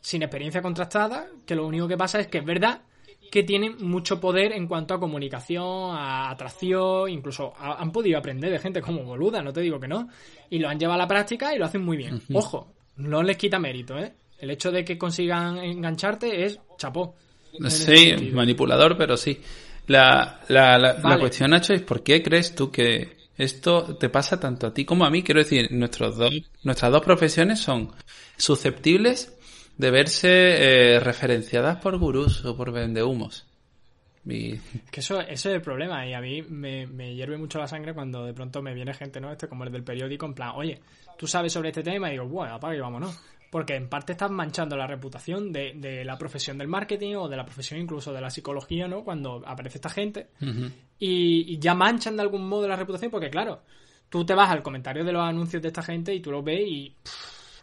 sin 0.00 0.22
experiencia 0.22 0.62
contrastada, 0.62 1.28
que 1.46 1.54
lo 1.54 1.66
único 1.66 1.88
que 1.88 1.96
pasa 1.96 2.20
es 2.20 2.28
que 2.28 2.38
es 2.38 2.44
verdad 2.44 2.82
que 3.30 3.44
tienen 3.44 3.76
mucho 3.80 4.20
poder 4.20 4.52
en 4.52 4.66
cuanto 4.66 4.94
a 4.94 5.00
comunicación, 5.00 5.94
a 5.96 6.30
atracción, 6.30 7.08
incluso 7.10 7.52
han 7.56 7.92
podido 7.92 8.18
aprender 8.18 8.50
de 8.50 8.58
gente 8.58 8.80
como 8.80 9.04
boluda, 9.04 9.40
no 9.40 9.52
te 9.52 9.60
digo 9.60 9.78
que 9.78 9.86
no, 9.86 10.08
y 10.50 10.58
lo 10.58 10.68
han 10.68 10.78
llevado 10.78 10.98
a 10.98 11.04
la 11.04 11.08
práctica 11.08 11.54
y 11.54 11.58
lo 11.58 11.64
hacen 11.64 11.84
muy 11.84 11.96
bien. 11.96 12.20
Ojo, 12.32 12.72
no 12.96 13.22
les 13.22 13.36
quita 13.36 13.58
mérito, 13.58 13.96
¿eh? 13.98 14.12
El 14.38 14.50
hecho 14.50 14.72
de 14.72 14.84
que 14.84 14.98
consigan 14.98 15.58
engancharte 15.58 16.44
es 16.44 16.58
chapó. 16.76 17.14
Sí, 17.68 18.30
manipulador, 18.32 18.96
pero 18.96 19.16
sí. 19.16 19.38
La, 19.86 20.40
la, 20.48 20.78
la, 20.78 21.18
cuestión, 21.18 21.50
Nacho, 21.50 21.72
es 21.72 21.82
¿por 21.82 22.02
qué 22.02 22.22
crees 22.22 22.54
tú 22.54 22.70
que 22.70 23.19
esto 23.40 23.96
te 23.96 24.08
pasa 24.08 24.38
tanto 24.38 24.66
a 24.66 24.74
ti 24.74 24.84
como 24.84 25.04
a 25.04 25.10
mí? 25.10 25.22
Quiero 25.22 25.40
decir, 25.40 25.72
nuestros 25.72 26.16
dos, 26.16 26.30
nuestras 26.62 26.92
dos 26.92 27.02
profesiones 27.02 27.58
son 27.58 27.90
susceptibles 28.36 29.36
de 29.76 29.90
verse 29.90 30.28
eh, 30.28 31.00
referenciadas 31.00 31.78
por 31.78 31.96
gurús 31.98 32.44
o 32.44 32.56
por 32.56 32.70
vendehumos. 32.72 33.46
Y... 34.26 34.58
Que 34.90 35.00
eso, 35.00 35.20
eso 35.20 35.48
es 35.48 35.54
el 35.54 35.62
problema 35.62 36.06
y 36.06 36.12
a 36.12 36.20
mí 36.20 36.42
me, 36.42 36.86
me, 36.86 37.14
hierve 37.14 37.38
mucho 37.38 37.58
la 37.58 37.66
sangre 37.66 37.94
cuando 37.94 38.26
de 38.26 38.34
pronto 38.34 38.60
me 38.60 38.74
viene 38.74 38.92
gente, 38.92 39.20
¿no? 39.20 39.32
Este 39.32 39.48
como 39.48 39.64
el 39.64 39.72
del 39.72 39.82
periódico, 39.82 40.26
en 40.26 40.34
plan, 40.34 40.52
oye, 40.54 40.78
tú 41.16 41.26
sabes 41.26 41.52
sobre 41.52 41.70
este 41.70 41.82
tema 41.82 42.08
y 42.08 42.12
digo, 42.12 42.26
bueno, 42.26 42.54
apaga 42.54 42.76
y 42.76 42.80
vámonos. 42.80 43.18
Porque 43.50 43.74
en 43.74 43.88
parte 43.88 44.12
estás 44.12 44.30
manchando 44.30 44.76
la 44.76 44.86
reputación 44.86 45.52
de, 45.52 45.72
de, 45.74 46.04
la 46.04 46.16
profesión 46.16 46.56
del 46.56 46.68
marketing 46.68 47.16
o 47.16 47.28
de 47.28 47.36
la 47.36 47.44
profesión 47.44 47.80
incluso 47.80 48.12
de 48.12 48.20
la 48.20 48.30
psicología, 48.30 48.86
¿no? 48.86 49.02
Cuando 49.02 49.42
aparece 49.44 49.78
esta 49.78 49.90
gente 49.90 50.28
y, 51.00 51.58
ya 51.58 51.74
manchan 51.74 52.16
de 52.16 52.22
algún 52.22 52.48
modo 52.48 52.68
la 52.68 52.76
reputación 52.76 53.10
porque, 53.10 53.28
claro, 53.28 53.62
tú 54.08 54.24
te 54.24 54.34
vas 54.34 54.50
al 54.50 54.62
comentario 54.62 55.04
de 55.04 55.12
los 55.12 55.22
anuncios 55.22 55.60
de 55.60 55.68
esta 55.68 55.82
gente 55.82 56.14
y 56.14 56.20
tú 56.20 56.30
los 56.30 56.44
ves 56.44 56.60
y 56.60 56.94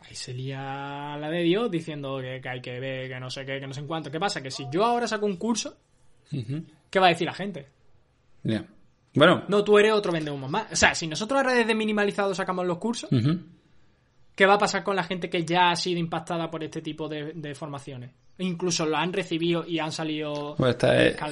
ahí 0.02 0.16
se 0.16 0.34
lía 0.34 1.16
la 1.18 1.30
de 1.30 1.44
Dios 1.44 1.72
diciendo 1.72 2.20
que, 2.20 2.42
hay 2.50 2.62
que 2.62 2.80
ver, 2.82 3.10
que 3.10 3.20
no 3.20 3.30
sé 3.30 3.46
qué, 3.46 3.60
que 3.60 3.68
no 3.68 3.74
sé 3.74 3.80
en 3.80 3.88
cuánto. 3.88 4.12
¿Qué 4.12 4.20
pasa? 4.20 4.42
Que 4.42 4.52
si 4.52 4.66
yo 4.70 4.84
ahora 4.84 5.08
saco 5.08 5.26
un 5.26 5.38
curso, 5.38 5.78
¿qué 6.90 7.00
va 7.00 7.06
a 7.06 7.10
decir 7.10 7.28
la 7.28 7.34
gente? 7.34 7.68
Bueno. 9.14 9.44
No, 9.48 9.64
tú 9.64 9.80
eres 9.80 9.94
otro 9.94 10.12
humo 10.12 10.48
más. 10.48 10.72
O 10.72 10.76
sea, 10.76 10.94
si 10.94 11.08
nosotros 11.08 11.42
a 11.44 11.54
desde 11.54 11.74
minimalizado 11.74 12.36
sacamos 12.36 12.66
los 12.66 12.78
cursos, 12.78 13.10
¿Qué 14.38 14.46
va 14.46 14.54
a 14.54 14.60
pasar 14.60 14.84
con 14.84 14.96
la 14.96 15.02
gente 15.02 15.32
que 15.32 15.44
ya 15.44 15.72
ha 15.72 15.76
sido 15.76 16.00
impactada 16.00 16.48
por 16.52 16.64
este 16.64 16.80
tipo 16.80 17.10
de, 17.10 17.56
formaciones? 17.56 18.12
Incluso 18.38 18.86
lo 18.86 18.96
han 18.96 19.12
recibido 19.12 19.66
y 19.68 19.80
han 19.80 19.92
salido. 19.92 20.54
Pues 20.56 20.78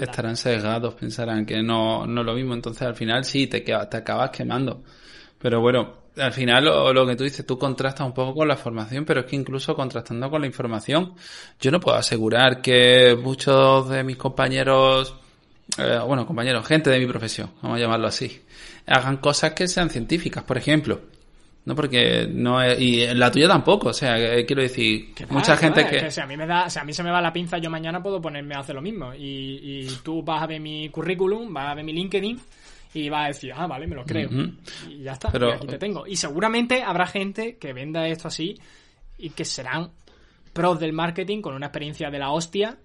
estarán 0.01 0.35
sesgados, 0.35 0.95
pensarán 0.95 1.45
que 1.45 1.61
no, 1.61 2.07
no 2.07 2.21
es 2.21 2.25
lo 2.25 2.33
mismo. 2.33 2.55
Entonces 2.55 2.81
al 2.81 2.95
final 2.95 3.23
sí, 3.23 3.45
te, 3.45 3.61
te 3.61 3.97
acabas 3.97 4.31
quemando. 4.31 4.81
Pero 5.37 5.61
bueno, 5.61 6.05
al 6.17 6.33
final 6.33 6.65
lo, 6.65 7.05
que 7.05 7.15
tú 7.15 7.23
dices, 7.25 7.45
tú 7.45 7.59
contrastas 7.59 8.07
un 8.07 8.13
poco 8.15 8.33
con 8.33 8.47
la 8.47 8.57
formación, 8.57 9.05
pero 9.05 9.19
es 9.19 9.27
que 9.27 9.35
incluso 9.35 9.75
contrastando 9.75 10.27
con 10.31 10.41
la 10.41 10.47
información, 10.47 11.13
yo 11.61 11.69
no 11.69 11.79
puedo 11.79 11.97
asegurar 11.97 12.59
que 12.59 13.15
muchos 13.21 13.87
de 13.87 14.03
mis 14.03 14.17
compañeros, 14.17 15.15
eh, 15.77 15.99
bueno, 16.07 16.25
compañeros, 16.25 16.65
gente 16.65 16.89
de 16.89 16.97
mi 16.97 17.05
profesión, 17.05 17.51
vamos 17.61 17.77
a 17.77 17.81
llamarlo 17.81 18.07
así, 18.07 18.41
hagan 18.87 19.17
cosas 19.17 19.53
que 19.53 19.67
sean 19.67 19.91
científicas. 19.91 20.43
Por 20.43 20.57
ejemplo, 20.57 21.01
no 21.65 21.75
porque 21.75 22.27
no 22.31 22.61
es, 22.61 22.79
y 22.79 23.07
la 23.13 23.31
tuya 23.31 23.47
tampoco 23.47 23.89
o 23.89 23.93
sea 23.93 24.15
quiero 24.45 24.61
decir 24.61 25.13
mucha 25.29 25.57
gente 25.57 25.85
que... 25.87 26.11
si 26.11 26.21
a 26.21 26.27
mí 26.27 26.37
me 26.37 26.45
da 26.45 26.69
si 26.69 26.79
a 26.79 26.83
mí 26.83 26.93
se 26.93 27.03
me 27.03 27.11
va 27.11 27.21
la 27.21 27.33
pinza 27.33 27.57
yo 27.57 27.69
mañana 27.69 28.01
puedo 28.01 28.21
ponerme 28.21 28.55
a 28.55 28.59
hacer 28.59 28.75
lo 28.75 28.81
mismo 28.81 29.13
y, 29.13 29.59
y 29.61 29.87
tú 30.03 30.23
vas 30.23 30.43
a 30.43 30.47
ver 30.47 30.61
mi 30.61 30.89
currículum 30.89 31.53
vas 31.53 31.71
a 31.71 31.73
ver 31.75 31.83
mi 31.83 31.93
LinkedIn 31.93 32.39
y 32.93 33.09
vas 33.09 33.25
a 33.25 33.27
decir 33.27 33.53
ah 33.55 33.67
vale 33.67 33.87
me 33.87 33.95
lo 33.95 34.05
creo 34.05 34.29
y 34.89 35.03
ya 35.03 35.13
está 35.13 35.31
Pero... 35.31 35.53
aquí 35.53 35.67
te 35.67 35.77
tengo 35.77 36.05
y 36.05 36.15
seguramente 36.15 36.83
habrá 36.83 37.07
gente 37.07 37.57
que 37.57 37.73
venda 37.73 38.07
esto 38.07 38.27
así 38.27 38.55
y 39.17 39.31
que 39.31 39.43
serán 39.43 39.91
pros 40.53 40.79
del 40.79 40.93
marketing 40.93 41.41
con 41.41 41.55
una 41.55 41.67
experiencia 41.67 42.09
de 42.09 42.19
la 42.19 42.29
hostia 42.31 42.77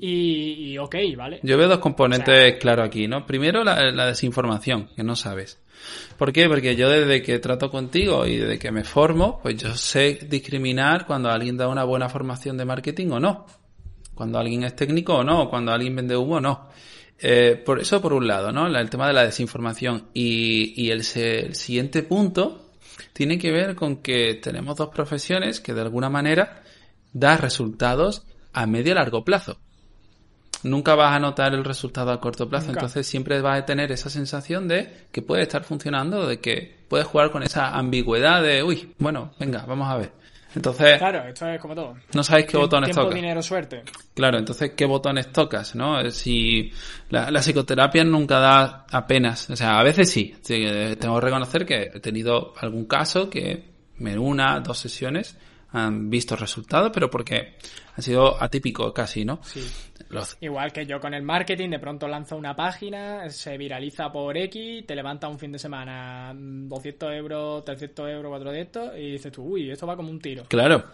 y, 0.00 0.78
ok, 0.78 0.96
¿vale? 1.16 1.40
Yo 1.42 1.56
veo 1.58 1.68
dos 1.68 1.78
componentes 1.78 2.56
claro 2.58 2.82
aquí, 2.82 3.06
¿no? 3.06 3.26
Primero, 3.26 3.62
la, 3.62 3.90
la, 3.90 4.06
desinformación, 4.06 4.88
que 4.96 5.02
no 5.02 5.14
sabes. 5.14 5.60
¿Por 6.16 6.32
qué? 6.32 6.48
Porque 6.48 6.76
yo 6.76 6.88
desde 6.88 7.22
que 7.22 7.38
trato 7.38 7.70
contigo 7.70 8.26
y 8.26 8.36
desde 8.36 8.58
que 8.58 8.70
me 8.70 8.84
formo, 8.84 9.40
pues 9.42 9.56
yo 9.56 9.74
sé 9.74 10.26
discriminar 10.28 11.06
cuando 11.06 11.30
alguien 11.30 11.56
da 11.56 11.68
una 11.68 11.84
buena 11.84 12.08
formación 12.08 12.56
de 12.56 12.64
marketing 12.64 13.08
o 13.12 13.20
no. 13.20 13.46
Cuando 14.14 14.38
alguien 14.38 14.64
es 14.64 14.76
técnico 14.76 15.14
o 15.14 15.24
no, 15.24 15.48
cuando 15.48 15.72
alguien 15.72 15.96
vende 15.96 16.16
humo 16.16 16.36
o 16.36 16.40
no. 16.40 16.68
Eh, 17.18 17.62
por 17.64 17.80
eso 17.80 18.00
por 18.00 18.12
un 18.12 18.26
lado, 18.26 18.52
¿no? 18.52 18.66
El 18.66 18.90
tema 18.90 19.06
de 19.06 19.14
la 19.14 19.24
desinformación. 19.24 20.08
Y, 20.12 20.90
el, 20.90 21.02
el 21.14 21.54
siguiente 21.54 22.02
punto 22.02 22.70
tiene 23.12 23.38
que 23.38 23.50
ver 23.50 23.74
con 23.74 23.96
que 23.96 24.34
tenemos 24.34 24.76
dos 24.76 24.90
profesiones 24.90 25.60
que 25.60 25.74
de 25.74 25.80
alguna 25.80 26.10
manera 26.10 26.62
dan 27.12 27.38
resultados 27.38 28.26
a 28.52 28.66
medio 28.66 28.92
y 28.92 28.94
largo 28.94 29.24
plazo 29.24 29.58
nunca 30.62 30.94
vas 30.94 31.14
a 31.14 31.18
notar 31.18 31.54
el 31.54 31.64
resultado 31.64 32.12
a 32.12 32.20
corto 32.20 32.48
plazo. 32.48 32.70
Entonces 32.70 33.06
siempre 33.06 33.40
vas 33.40 33.60
a 33.60 33.66
tener 33.66 33.92
esa 33.92 34.10
sensación 34.10 34.68
de 34.68 35.06
que 35.12 35.22
puede 35.22 35.42
estar 35.42 35.64
funcionando, 35.64 36.26
de 36.26 36.40
que 36.40 36.80
puedes 36.88 37.06
jugar 37.06 37.30
con 37.30 37.42
esa 37.42 37.76
ambigüedad 37.76 38.42
de, 38.42 38.62
uy, 38.62 38.94
bueno, 38.98 39.32
venga, 39.38 39.64
vamos 39.66 39.88
a 39.88 39.96
ver. 39.96 40.20
Entonces, 40.54 40.98
claro, 40.98 41.28
esto 41.28 41.48
es 41.48 41.60
como 41.60 41.76
todo. 41.76 41.96
No 42.12 42.24
sabes 42.24 42.46
qué 42.46 42.56
botones 42.56 42.94
tocas. 42.94 43.14
dinero, 43.14 43.40
suerte. 43.40 43.84
Claro, 44.14 44.38
entonces 44.38 44.72
qué 44.76 44.84
botones 44.84 45.32
tocas, 45.32 45.76
¿no? 45.76 46.10
Si 46.10 46.72
la, 47.08 47.30
la, 47.30 47.40
psicoterapia 47.40 48.02
nunca 48.02 48.40
da 48.40 48.86
apenas, 48.90 49.48
o 49.48 49.54
sea, 49.54 49.78
a 49.78 49.84
veces 49.84 50.10
sí. 50.10 50.34
Tengo 50.42 51.20
que 51.20 51.20
reconocer 51.20 51.64
que 51.64 51.92
he 51.94 52.00
tenido 52.00 52.52
algún 52.58 52.86
caso 52.86 53.30
que 53.30 53.70
en 54.00 54.18
una, 54.18 54.58
dos 54.58 54.78
sesiones 54.78 55.36
han 55.72 56.10
visto 56.10 56.34
resultados, 56.34 56.90
pero 56.92 57.08
porque 57.08 57.56
ha 57.94 58.02
sido 58.02 58.42
atípico 58.42 58.92
casi, 58.92 59.24
¿no? 59.24 59.38
Sí. 59.44 59.64
Igual 60.40 60.72
que 60.72 60.86
yo 60.86 61.00
con 61.00 61.14
el 61.14 61.22
marketing, 61.22 61.70
de 61.70 61.78
pronto 61.78 62.08
lanzo 62.08 62.36
una 62.36 62.54
página, 62.54 63.28
se 63.30 63.56
viraliza 63.56 64.10
por 64.10 64.36
X, 64.36 64.84
te 64.86 64.94
levanta 64.94 65.28
un 65.28 65.38
fin 65.38 65.52
de 65.52 65.58
semana 65.58 66.32
200 66.34 67.12
euros, 67.12 67.64
300 67.64 68.10
euros, 68.10 68.30
400 68.30 68.96
y 68.96 69.12
dices 69.12 69.32
tú, 69.32 69.44
uy, 69.44 69.70
esto 69.70 69.86
va 69.86 69.96
como 69.96 70.10
un 70.10 70.20
tiro. 70.20 70.44
Claro. 70.48 70.84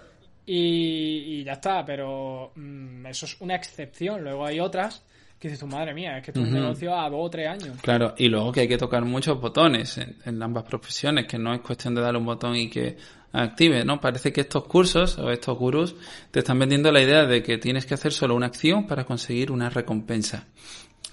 Y, 0.45 1.43
ya 1.43 1.55
está, 1.55 1.85
pero 1.85 2.53
mm, 2.55 3.07
eso 3.07 3.27
es 3.27 3.41
una 3.41 3.57
excepción. 3.57 4.23
Luego 4.23 4.47
hay 4.47 4.61
otras 4.61 5.05
que 5.41 5.49
dices 5.49 5.61
tu 5.61 5.67
madre 5.67 5.93
mía, 5.93 6.19
es 6.19 6.25
que 6.25 6.31
esto 6.31 6.41
es 6.41 6.47
un 6.47 6.55
negocio 6.55 6.99
a 6.99 7.11
dos 7.11 7.21
o 7.27 7.31
tres 7.31 7.49
años. 7.49 7.77
Claro, 7.83 8.15
y 8.17 8.29
luego 8.29 8.53
que 8.53 8.61
hay 8.61 8.69
que 8.69 8.79
tocar 8.79 9.05
muchos 9.05 9.39
botones 9.41 9.99
en, 9.99 10.17
en, 10.25 10.43
ambas 10.43 10.65
profesiones, 10.65 11.27
que 11.27 11.39
no 11.39 11.53
es 11.53 11.61
cuestión 11.61 11.95
de 11.95 12.01
darle 12.01 12.19
un 12.19 12.25
botón 12.25 12.57
y 12.57 12.71
que 12.71 12.97
active, 13.37 13.85
¿no? 13.85 14.01
Parece 14.01 14.33
que 14.33 14.43
estos 14.43 14.65
cursos 14.65 15.19
o 15.19 15.31
estos 15.31 15.57
gurús 15.59 15.95
te 16.31 16.41
están 16.41 16.59
vendiendo 16.59 16.91
la 16.93 17.03
idea 17.03 17.25
de 17.25 17.43
que 17.43 17.59
tienes 17.59 17.87
que 17.87 17.95
hacer 17.95 18.13
solo 18.13 18.35
una 18.35 18.47
acción 18.47 18.87
para 18.87 19.05
conseguir 19.05 19.51
una 19.51 19.71
recompensa. 19.71 20.47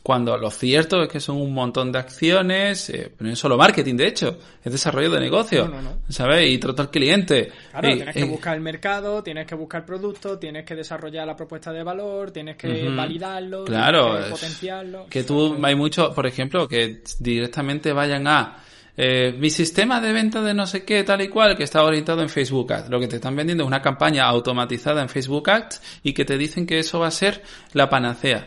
Cuando 0.04 0.38
lo 0.38 0.52
cierto 0.52 1.02
es 1.02 1.08
que 1.08 1.22
son 1.22 1.38
un 1.38 1.54
montón 1.54 1.90
de 1.94 1.98
acciones, 1.98 2.90
eh, 2.90 3.14
no 3.20 3.30
es 3.30 3.40
solo 3.40 3.58
marketing, 3.58 3.96
de 3.96 4.08
hecho, 4.08 4.38
es 4.62 4.70
desarrollo 4.70 5.10
de 5.10 5.22
negocio, 5.22 5.72
¿sabes? 6.10 6.52
Y 6.52 6.58
trato 6.58 6.82
al 6.82 6.92
cliente. 6.92 7.54
Claro, 7.72 7.88
tienes 7.88 8.14
que 8.14 8.26
buscar 8.26 8.56
el 8.56 8.62
mercado, 8.62 9.24
tienes 9.24 9.48
que 9.48 9.56
buscar 9.56 9.86
productos, 9.86 10.42
tienes 10.42 10.66
que 10.66 10.76
desarrollar 10.76 11.26
la 11.26 11.38
propuesta 11.38 11.72
de 11.72 11.84
valor, 11.84 12.32
tienes 12.32 12.58
que 12.58 12.90
validarlo, 12.90 13.64
claro, 13.64 14.08
tienes 14.08 14.26
que 14.26 14.32
potenciarlo. 14.32 15.06
Que 15.10 15.24
tú, 15.24 15.58
hay 15.64 15.76
mucho, 15.76 16.14
por 16.14 16.28
ejemplo, 16.28 16.68
que 16.68 17.02
directamente 17.20 17.94
vayan 17.94 18.28
a 18.28 18.58
eh, 18.96 19.34
mi 19.38 19.50
sistema 19.50 20.00
de 20.00 20.14
venta 20.14 20.42
de 20.42 20.54
no 20.54 20.68
sé 20.68 20.84
qué, 20.84 21.04
tal 21.04 21.22
y 21.22 21.30
cual, 21.30 21.58
que 21.58 21.64
está 21.64 21.84
orientado 21.84 22.22
en 22.22 22.30
Facebook 22.30 22.72
Ads. 22.72 22.90
Lo 22.90 23.00
que 23.00 23.08
te 23.08 23.16
están 23.16 23.36
vendiendo 23.36 23.64
es 23.64 23.68
una 23.68 23.82
campaña 23.82 24.26
automatizada 24.26 25.02
en 25.02 25.10
Facebook 25.10 25.50
Ads 25.50 25.82
y 26.04 26.14
que 26.14 26.26
te 26.26 26.38
dicen 26.38 26.68
que 26.68 26.80
eso 26.80 27.00
va 27.00 27.08
a 27.08 27.12
ser 27.12 27.42
la 27.74 27.90
panacea. 27.90 28.46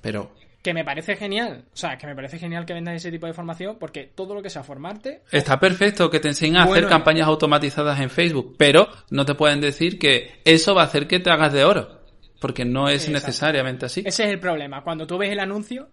Pero 0.00 0.32
que 0.64 0.72
me 0.72 0.82
parece 0.82 1.14
genial. 1.14 1.66
O 1.74 1.76
sea, 1.76 1.98
que 1.98 2.06
me 2.06 2.16
parece 2.16 2.38
genial 2.38 2.64
que 2.64 2.72
vendas 2.72 2.96
ese 2.96 3.10
tipo 3.10 3.26
de 3.26 3.34
formación 3.34 3.76
porque 3.78 4.10
todo 4.14 4.34
lo 4.34 4.42
que 4.42 4.48
sea 4.48 4.62
formarte. 4.62 5.20
Está 5.30 5.60
perfecto 5.60 6.08
que 6.08 6.20
te 6.20 6.28
enseñen 6.28 6.56
a 6.56 6.62
hacer 6.64 6.88
campañas 6.88 7.28
automatizadas 7.28 8.00
en 8.00 8.08
Facebook, 8.08 8.54
pero 8.56 8.88
no 9.10 9.26
te 9.26 9.34
pueden 9.34 9.60
decir 9.60 9.98
que 9.98 10.40
eso 10.46 10.74
va 10.74 10.80
a 10.80 10.86
hacer 10.86 11.06
que 11.06 11.20
te 11.20 11.30
hagas 11.30 11.52
de 11.52 11.64
oro. 11.64 12.00
Porque 12.40 12.64
no 12.64 12.88
es 12.88 13.10
necesariamente 13.10 13.86
así. 13.86 14.02
Ese 14.06 14.24
es 14.24 14.30
el 14.30 14.40
problema. 14.40 14.82
Cuando 14.82 15.06
tú 15.06 15.18
ves 15.18 15.30
el 15.30 15.40
anuncio 15.40 15.90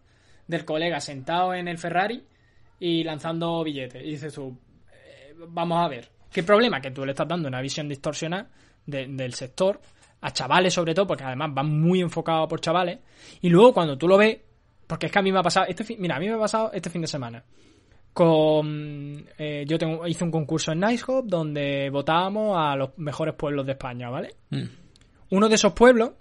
del 0.47 0.63
colega 0.63 1.01
sentado 1.01 1.53
en 1.53 1.67
el 1.67 1.77
Ferrari 1.77 2.23
y 2.81 3.03
lanzando 3.03 3.63
billetes. 3.63 4.03
Y 4.03 4.11
dices 4.11 4.33
tú, 4.33 4.57
eh, 4.91 5.35
vamos 5.47 5.77
a 5.77 5.87
ver. 5.87 6.09
¿Qué 6.31 6.41
problema? 6.41 6.81
Que 6.81 6.89
tú 6.89 7.05
le 7.05 7.11
estás 7.11 7.27
dando 7.27 7.47
una 7.47 7.61
visión 7.61 7.87
distorsionada 7.87 8.49
del 8.87 9.33
sector, 9.35 9.79
a 10.21 10.33
chavales 10.33 10.73
sobre 10.73 10.95
todo, 10.95 11.05
porque 11.05 11.23
además 11.23 11.53
van 11.53 11.79
muy 11.79 12.01
enfocados 12.01 12.49
por 12.49 12.59
chavales. 12.59 12.97
Y 13.41 13.49
luego 13.49 13.73
cuando 13.73 13.97
tú 13.99 14.07
lo 14.07 14.17
ves, 14.17 14.39
porque 14.87 15.05
es 15.05 15.11
que 15.11 15.19
a 15.19 15.21
mí 15.21 15.31
me 15.31 15.39
ha 15.39 15.43
pasado, 15.43 15.67
este 15.69 15.95
mira, 15.99 16.15
a 16.15 16.19
mí 16.19 16.27
me 16.27 16.33
ha 16.33 16.39
pasado 16.39 16.71
este 16.73 16.89
fin 16.89 17.01
de 17.01 17.07
semana. 17.07 17.43
Con, 18.13 19.25
eh, 19.37 19.63
yo 19.67 19.77
tengo, 19.77 20.07
hice 20.07 20.23
un 20.23 20.31
concurso 20.31 20.71
en 20.71 20.79
NiceHop 20.79 21.27
donde 21.27 21.89
votábamos 21.91 22.57
a 22.57 22.75
los 22.75 22.97
mejores 22.97 23.35
pueblos 23.35 23.65
de 23.67 23.73
España, 23.73 24.09
¿vale? 24.09 24.35
Mm. 24.49 24.63
Uno 25.29 25.47
de 25.47 25.55
esos 25.55 25.73
pueblos 25.73 26.13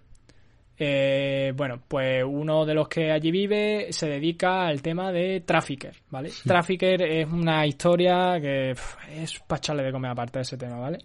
eh, 0.83 1.53
bueno, 1.55 1.79
pues 1.87 2.25
uno 2.27 2.65
de 2.65 2.73
los 2.75 2.89
que 2.89 3.13
allí 3.13 3.31
vive 3.31 3.89
se 3.93 4.09
dedica 4.09 4.67
al 4.67 4.81
tema 4.81 5.13
de 5.13 5.41
Trafficker, 5.43 5.95
¿vale? 6.09 6.31
Trafficker 6.43 7.03
es 7.03 7.29
una 7.31 7.67
historia 7.67 8.41
que 8.41 8.71
es 8.71 9.39
para 9.47 9.59
echarle 9.59 9.83
de 9.83 9.93
comer 9.93 10.11
aparte 10.13 10.39
de 10.39 10.43
ese 10.43 10.57
tema, 10.57 10.79
¿vale? 10.79 10.99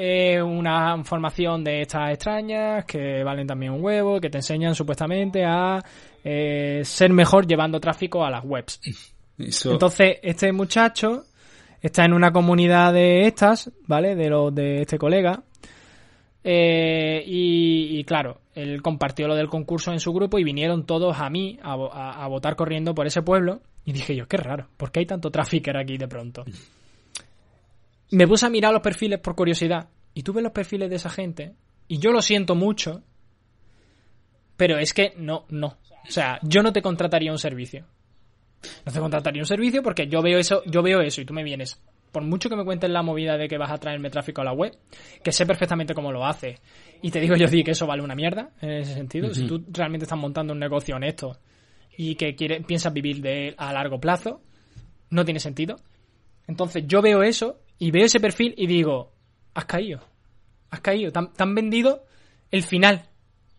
eh, 0.00 0.40
una 0.40 1.02
formación 1.02 1.64
de 1.64 1.80
estas 1.82 2.12
extrañas 2.12 2.84
que 2.84 3.24
valen 3.24 3.48
también 3.48 3.72
un 3.72 3.82
huevo, 3.82 4.20
que 4.20 4.30
te 4.30 4.38
enseñan 4.38 4.76
supuestamente 4.76 5.44
a 5.44 5.82
eh, 6.22 6.82
ser 6.84 7.12
mejor 7.12 7.48
llevando 7.48 7.80
tráfico 7.80 8.24
a 8.24 8.30
las 8.30 8.44
webs. 8.44 8.80
Eso- 9.38 9.72
Entonces, 9.72 10.18
este 10.22 10.52
muchacho 10.52 11.24
está 11.82 12.04
en 12.04 12.12
una 12.12 12.32
comunidad 12.32 12.92
de 12.92 13.22
estas, 13.26 13.72
¿vale? 13.88 14.14
De 14.14 14.28
los 14.30 14.54
de 14.54 14.82
este 14.82 14.98
colega. 14.98 15.42
Eh, 16.44 17.22
y, 17.26 18.04
claro, 18.04 18.40
él 18.54 18.80
compartió 18.80 19.26
lo 19.28 19.34
del 19.34 19.48
concurso 19.48 19.92
en 19.92 20.00
su 20.00 20.12
grupo 20.12 20.38
y 20.38 20.44
vinieron 20.44 20.86
todos 20.86 21.18
a 21.18 21.28
mí 21.28 21.58
a, 21.62 21.76
vo- 21.76 21.90
a- 21.92 22.24
a 22.24 22.28
votar 22.28 22.56
corriendo 22.56 22.94
por 22.94 23.06
ese 23.06 23.22
pueblo. 23.22 23.60
Y 23.84 23.92
dije 23.92 24.14
yo, 24.14 24.26
qué 24.28 24.36
raro, 24.36 24.68
¿por 24.76 24.90
qué 24.92 25.00
hay 25.00 25.06
tanto 25.06 25.30
tráfico 25.30 25.70
aquí 25.76 25.96
de 25.98 26.08
pronto? 26.08 26.44
Me 28.10 28.26
puse 28.26 28.46
a 28.46 28.50
mirar 28.50 28.72
los 28.72 28.82
perfiles 28.82 29.18
por 29.20 29.34
curiosidad. 29.34 29.88
Y 30.14 30.22
tuve 30.22 30.40
los 30.42 30.52
perfiles 30.52 30.88
de 30.90 30.96
esa 30.96 31.10
gente. 31.10 31.54
Y 31.88 31.98
yo 31.98 32.10
lo 32.10 32.22
siento 32.22 32.54
mucho. 32.54 33.02
Pero 34.56 34.78
es 34.78 34.92
que 34.94 35.12
no, 35.16 35.44
no. 35.50 35.66
O 36.06 36.10
sea, 36.10 36.38
yo 36.42 36.62
no 36.62 36.72
te 36.72 36.82
contrataría 36.82 37.30
un 37.30 37.38
servicio. 37.38 37.84
No 38.84 38.92
te 38.92 38.98
contrataría 38.98 39.42
un 39.42 39.46
servicio 39.46 39.82
porque 39.82 40.08
yo 40.08 40.20
veo 40.22 40.38
eso, 40.38 40.62
yo 40.66 40.82
veo 40.82 41.00
eso 41.00 41.20
y 41.20 41.24
tú 41.24 41.32
me 41.34 41.44
vienes. 41.44 41.80
Por 42.12 42.22
mucho 42.22 42.48
que 42.48 42.56
me 42.56 42.64
cuentes 42.64 42.88
la 42.90 43.02
movida 43.02 43.36
de 43.36 43.48
que 43.48 43.58
vas 43.58 43.70
a 43.70 43.78
traerme 43.78 44.10
tráfico 44.10 44.40
a 44.40 44.44
la 44.44 44.52
web, 44.52 44.76
que 45.22 45.32
sé 45.32 45.44
perfectamente 45.46 45.94
cómo 45.94 46.10
lo 46.10 46.24
haces. 46.26 46.60
Y 47.02 47.10
te 47.10 47.20
digo 47.20 47.36
yo 47.36 47.46
di 47.48 47.62
que 47.62 47.72
eso 47.72 47.86
vale 47.86 48.02
una 48.02 48.14
mierda 48.14 48.50
en 48.60 48.70
ese 48.70 48.94
sentido. 48.94 49.32
Si 49.34 49.46
tú 49.46 49.64
realmente 49.70 50.04
estás 50.04 50.18
montando 50.18 50.52
un 50.52 50.58
negocio 50.58 50.96
honesto 50.96 51.36
y 51.96 52.14
que 52.14 52.34
quiere, 52.34 52.60
piensas 52.62 52.92
vivir 52.92 53.20
de 53.20 53.48
él 53.48 53.54
a 53.58 53.72
largo 53.72 54.00
plazo, 54.00 54.40
no 55.10 55.24
tiene 55.24 55.40
sentido. 55.40 55.76
Entonces 56.46 56.84
yo 56.86 57.02
veo 57.02 57.22
eso 57.22 57.60
y 57.78 57.90
veo 57.90 58.06
ese 58.06 58.20
perfil 58.20 58.54
y 58.56 58.66
digo, 58.66 59.12
has 59.54 59.66
caído. 59.66 60.00
Has 60.70 60.80
caído. 60.80 61.10
Te 61.12 61.18
han, 61.18 61.32
te 61.32 61.42
han 61.42 61.54
vendido 61.54 62.04
el 62.50 62.62
final. 62.62 63.04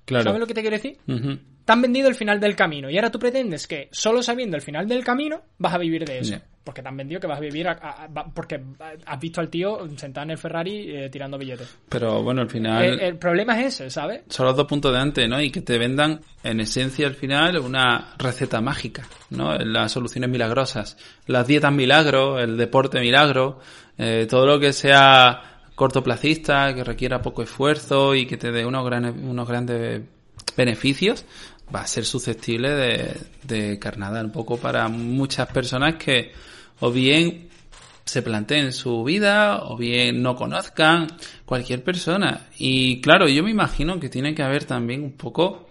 Claro. 0.06 0.24
¿Sabes 0.24 0.40
lo 0.40 0.48
que 0.48 0.54
te 0.54 0.62
quiero 0.62 0.76
decir? 0.76 0.98
Ujú. 1.08 1.38
te 1.66 1.72
han 1.74 1.82
vendido 1.84 2.10
el 2.10 2.16
final 2.16 2.40
del 2.40 2.56
camino 2.56 2.90
y 2.90 2.96
ahora 2.96 3.12
tú 3.12 3.20
pretendes 3.20 3.68
que 3.68 3.90
solo 3.92 4.24
sabiendo 4.24 4.56
el 4.58 4.64
final 4.64 4.88
del 4.88 5.04
camino 5.04 5.42
vas 5.60 5.76
a 5.76 5.78
vivir 5.78 6.04
de 6.04 6.18
eso. 6.20 6.36
Porque 6.64 6.82
te 6.84 6.88
han 6.90 6.98
vendido 6.98 7.20
que 7.22 7.26
vas 7.28 7.38
a 7.38 7.42
vivir 7.42 7.68
a- 7.68 7.72
a- 7.72 8.26
porque 8.34 8.62
has 9.06 9.20
visto 9.20 9.42
al 9.42 9.50
tío 9.50 9.80
sentado 9.98 10.26
en 10.26 10.32
el 10.32 10.38
Ferrari 10.38 10.96
eh, 10.96 11.10
tirando 11.10 11.38
billetes. 11.38 11.74
Pero 11.90 12.22
bueno, 12.22 12.42
al 12.42 12.50
final 12.50 12.84
El, 12.86 13.00
el 13.00 13.16
problema 13.18 13.60
es 13.60 13.74
ese, 13.76 13.90
¿sabes? 13.90 14.22
son 14.30 14.46
los 14.46 14.56
dos 14.56 14.68
puntos 14.68 14.92
de 14.94 15.00
antes, 15.00 15.28
¿no? 15.28 15.42
Y 15.42 15.50
que 15.52 15.62
te 15.62 15.78
vendan, 15.78 16.20
en 16.44 16.60
esencia, 16.60 17.08
al 17.08 17.16
final, 17.16 17.58
una 17.60 18.14
receta 18.18 18.62
mágica, 18.62 19.08
¿no? 19.32 19.56
Las 19.58 19.92
soluciones 19.94 20.30
milagrosas, 20.30 20.98
las 21.26 21.48
dietas 21.48 21.72
milagro, 21.74 22.40
el 22.40 22.58
deporte 22.58 23.00
milagro, 23.00 23.60
eh, 23.98 24.28
todo 24.30 24.46
lo 24.46 24.60
que 24.60 24.74
sea 24.74 25.42
cortoplacista, 25.76 26.74
que 26.76 26.84
requiera 26.84 27.22
poco 27.22 27.42
esfuerzo 27.42 28.14
y 28.14 28.26
que 28.28 28.38
te 28.38 28.52
dé 28.52 28.66
unos, 28.66 28.86
grandes 28.86 29.16
unos 29.16 29.48
grandes 29.48 30.02
beneficios, 30.58 31.26
va 31.74 31.82
a 31.82 31.88
ser 31.88 32.06
susceptible 32.06 32.70
de, 32.70 33.18
de 33.44 33.80
carnada 33.80 34.24
un 34.24 34.32
poco 34.32 34.58
para 34.58 34.88
muchas 34.88 35.48
personas 35.48 35.96
que 35.96 36.32
o 36.80 36.92
bien 36.92 37.50
se 38.10 38.24
planteen 38.24 38.74
su 38.74 39.04
vida 39.04 39.62
o 39.66 39.78
bien 39.78 40.24
no 40.24 40.36
conozcan 40.36 41.08
cualquier 41.46 41.84
persona. 41.84 42.48
Y 42.58 43.02
claro, 43.02 43.28
yo 43.28 43.44
me 43.44 43.52
imagino 43.52 44.00
que 44.00 44.10
tiene 44.10 44.34
que 44.34 44.42
haber 44.42 44.66
también 44.66 45.04
un 45.04 45.12
poco 45.12 45.70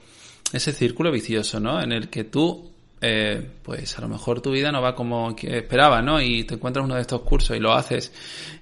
ese 0.52 0.72
círculo 0.72 1.10
vicioso, 1.10 1.58
¿no? 1.58 1.82
En 1.82 1.90
el 1.90 2.08
que 2.08 2.24
tú, 2.24 2.70
eh, 3.00 3.44
pues 3.62 3.98
a 3.98 4.02
lo 4.02 4.08
mejor 4.08 4.40
tu 4.40 4.52
vida 4.52 4.70
no 4.70 4.80
va 4.80 4.94
como 4.94 5.34
esperabas, 5.42 6.04
¿no? 6.04 6.22
Y 6.22 6.44
te 6.44 6.54
encuentras 6.54 6.84
uno 6.84 6.94
de 6.94 7.00
estos 7.00 7.22
cursos 7.22 7.56
y 7.56 7.60
lo 7.60 7.72
haces 7.72 8.12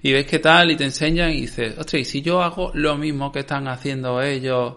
y 0.01 0.11
ves 0.11 0.25
qué 0.25 0.39
tal 0.39 0.71
y 0.71 0.75
te 0.75 0.85
enseñan 0.85 1.29
y 1.31 1.41
dices, 1.41 1.77
ostras, 1.77 2.01
¿y 2.01 2.05
si 2.05 2.21
yo 2.23 2.41
hago 2.41 2.71
lo 2.73 2.97
mismo 2.97 3.31
que 3.31 3.39
están 3.41 3.67
haciendo 3.67 4.21
ellos, 4.23 4.73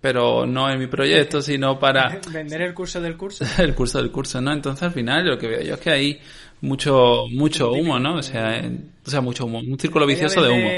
pero 0.00 0.46
no 0.46 0.70
en 0.70 0.78
mi 0.78 0.86
proyecto, 0.86 1.40
sino 1.42 1.78
para 1.78 2.20
Vender 2.32 2.62
el 2.62 2.74
curso 2.74 3.00
del 3.00 3.16
curso. 3.16 3.44
el 3.62 3.74
curso 3.74 3.98
del 3.98 4.10
curso, 4.10 4.40
¿no? 4.40 4.52
Entonces 4.52 4.82
al 4.82 4.92
final 4.92 5.26
lo 5.26 5.38
que 5.38 5.48
veo 5.48 5.62
yo 5.62 5.74
es 5.74 5.80
que 5.80 5.90
hay 5.90 6.20
mucho 6.60 7.26
mucho 7.32 7.70
humo, 7.72 7.98
¿no? 7.98 8.16
O 8.16 8.22
sea, 8.22 8.58
en- 8.58 8.90
o 9.06 9.10
sea, 9.10 9.20
mucho 9.20 9.46
humo, 9.46 9.58
un 9.60 9.78
círculo 9.78 10.06
vicioso 10.06 10.42
de 10.42 10.50
humo. 10.50 10.68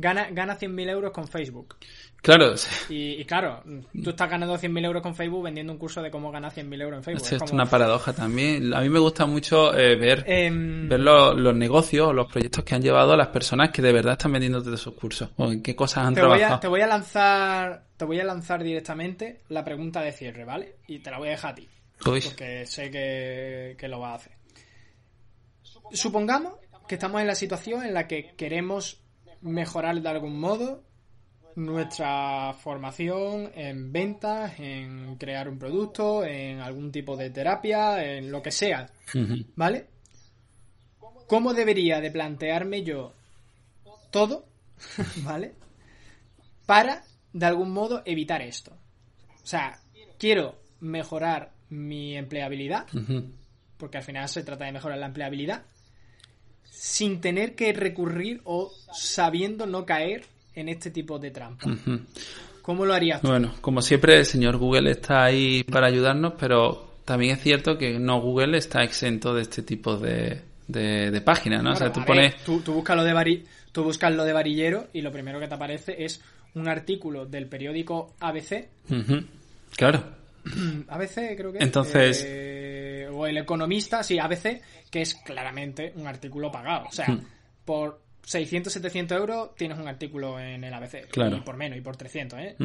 Gana, 0.00 0.28
gana 0.30 0.56
100.000 0.56 0.90
euros 0.90 1.10
con 1.10 1.26
Facebook. 1.26 1.74
Claro, 2.22 2.54
Y, 2.88 3.20
y 3.20 3.24
claro, 3.24 3.64
tú 4.04 4.10
estás 4.10 4.30
ganando 4.30 4.56
100.000 4.56 4.84
euros 4.84 5.02
con 5.02 5.14
Facebook 5.16 5.42
vendiendo 5.42 5.72
un 5.72 5.78
curso 5.78 6.00
de 6.00 6.08
cómo 6.10 6.30
ganar 6.30 6.52
100.000 6.52 6.80
euros 6.82 6.98
en 6.98 7.02
Facebook. 7.04 7.22
esto 7.24 7.34
Es 7.36 7.42
como- 7.42 7.54
una 7.54 7.66
paradoja 7.66 8.12
también. 8.12 8.72
A 8.74 8.80
mí 8.80 8.88
me 8.88 9.00
gusta 9.00 9.26
mucho 9.26 9.76
eh, 9.76 9.96
ver 9.96 10.22
Em, 10.28 10.88
ver 10.88 11.00
lo- 11.00 11.34
los 11.34 11.54
negocios 11.56 12.08
o 12.08 12.12
los 12.12 12.30
proyectos 12.30 12.62
que 12.64 12.76
han 12.76 12.82
llevado 12.82 13.12
a 13.12 13.16
las 13.16 13.28
personas 13.28 13.70
que 13.70 13.82
de 13.82 13.92
verdad 13.92 14.12
están 14.12 14.30
vendiendo 14.32 14.60
de 14.60 14.76
sus 14.76 14.94
cursos 14.94 15.30
o 15.36 15.50
en 15.50 15.62
qué 15.62 15.74
cosas 15.74 16.04
han 16.06 16.14
te 16.14 16.22
voy, 16.24 16.42
a, 16.42 16.60
te 16.60 16.68
voy 16.68 16.80
a 16.80 16.86
lanzar 16.86 17.84
te 17.96 18.04
voy 18.04 18.20
a 18.20 18.24
lanzar 18.24 18.62
directamente 18.62 19.40
la 19.48 19.64
pregunta 19.64 20.00
de 20.00 20.12
cierre, 20.12 20.44
¿vale? 20.44 20.76
Y 20.86 21.00
te 21.00 21.10
la 21.10 21.18
voy 21.18 21.26
a 21.28 21.30
dejar 21.32 21.50
a 21.50 21.54
ti, 21.56 21.68
porque 22.04 22.64
sé 22.66 22.88
que, 22.92 23.74
que 23.76 23.88
lo 23.88 23.98
vas 23.98 24.12
a 24.12 24.14
hacer. 24.14 24.32
Supongamos 25.92 26.52
que 26.86 26.94
estamos 26.94 27.20
en 27.20 27.26
la 27.26 27.34
situación 27.34 27.84
en 27.84 27.94
la 27.94 28.06
que 28.06 28.34
queremos 28.36 29.00
mejorar 29.40 30.00
de 30.00 30.08
algún 30.08 30.38
modo 30.38 30.82
nuestra 31.56 32.54
formación 32.54 33.50
en 33.54 33.92
ventas, 33.92 34.58
en 34.58 35.16
crear 35.16 35.48
un 35.48 35.58
producto, 35.58 36.24
en 36.24 36.60
algún 36.60 36.92
tipo 36.92 37.16
de 37.16 37.30
terapia, 37.30 38.04
en 38.04 38.30
lo 38.30 38.40
que 38.40 38.52
sea, 38.52 38.88
¿vale? 39.56 39.86
¿Cómo 41.26 41.54
debería 41.54 42.00
de 42.00 42.10
plantearme 42.10 42.84
yo 42.84 43.12
todo, 44.10 44.46
¿vale? 45.24 45.54
Para, 46.64 47.02
de 47.32 47.46
algún 47.46 47.72
modo, 47.72 48.02
evitar 48.04 48.40
esto. 48.40 48.76
O 49.42 49.46
sea, 49.46 49.80
quiero 50.18 50.60
mejorar 50.80 51.52
mi 51.70 52.16
empleabilidad, 52.16 52.86
porque 53.76 53.98
al 53.98 54.04
final 54.04 54.28
se 54.28 54.44
trata 54.44 54.64
de 54.64 54.72
mejorar 54.72 54.98
la 54.98 55.06
empleabilidad, 55.06 55.64
sin 56.70 57.20
tener 57.20 57.54
que 57.54 57.72
recurrir 57.72 58.40
o 58.44 58.72
sabiendo 58.92 59.66
no 59.66 59.84
caer 59.86 60.24
en 60.54 60.68
este 60.68 60.90
tipo 60.90 61.18
de 61.18 61.30
trampas. 61.30 61.68
¿Cómo 62.62 62.84
lo 62.84 62.94
harías 62.94 63.20
tú? 63.22 63.28
Bueno, 63.28 63.54
como 63.60 63.80
siempre, 63.82 64.16
el 64.18 64.26
señor 64.26 64.56
Google 64.58 64.90
está 64.90 65.24
ahí 65.24 65.64
para 65.64 65.86
ayudarnos, 65.86 66.34
pero 66.38 66.86
también 67.04 67.36
es 67.36 67.42
cierto 67.42 67.78
que 67.78 67.98
no 67.98 68.20
Google 68.20 68.58
está 68.58 68.82
exento 68.82 69.32
de 69.34 69.42
este 69.42 69.62
tipo 69.62 69.96
de, 69.96 70.40
de, 70.66 71.10
de 71.10 71.20
páginas, 71.22 71.62
¿no? 71.62 71.72
o 71.72 71.76
sea, 71.76 71.90
tú 71.92 72.04
pones... 72.04 72.32
ver, 72.34 72.42
tú, 72.44 72.60
tú 72.60 72.74
buscas 72.74 72.96
lo 72.96 73.04
de 73.04 73.14
vari- 73.14 73.44
tú 73.72 73.84
buscas 73.84 74.12
lo 74.14 74.24
de 74.24 74.32
varillero 74.34 74.88
y 74.92 75.00
lo 75.00 75.10
primero 75.10 75.40
que 75.40 75.48
te 75.48 75.54
aparece 75.54 76.04
es 76.04 76.20
un 76.54 76.68
artículo 76.68 77.24
del 77.24 77.46
periódico 77.46 78.14
ABC. 78.20 78.66
Claro. 79.76 80.02
ABC 80.88 81.36
creo 81.36 81.52
que 81.52 81.58
es, 81.58 81.64
Entonces- 81.64 82.24
eh, 82.26 83.08
o 83.10 83.26
el 83.26 83.38
economista, 83.38 84.02
sí, 84.02 84.18
ABC, 84.18 84.60
que 84.90 85.02
es 85.02 85.14
claramente 85.14 85.92
un 85.96 86.06
artículo 86.06 86.50
pagado. 86.50 86.86
O 86.88 86.92
sea, 86.92 87.06
Hmm. 87.08 87.20
por 87.64 88.00
600, 88.24 88.70
700 88.72 89.16
euros 89.18 89.54
tienes 89.56 89.78
un 89.78 89.88
artículo 89.88 90.38
en 90.38 90.62
el 90.62 90.74
ABC. 90.74 91.08
Claro. 91.10 91.38
Y 91.38 91.40
por 91.40 91.56
menos, 91.56 91.78
y 91.78 91.80
por 91.80 91.96
300, 91.96 92.38
¿eh? 92.40 92.56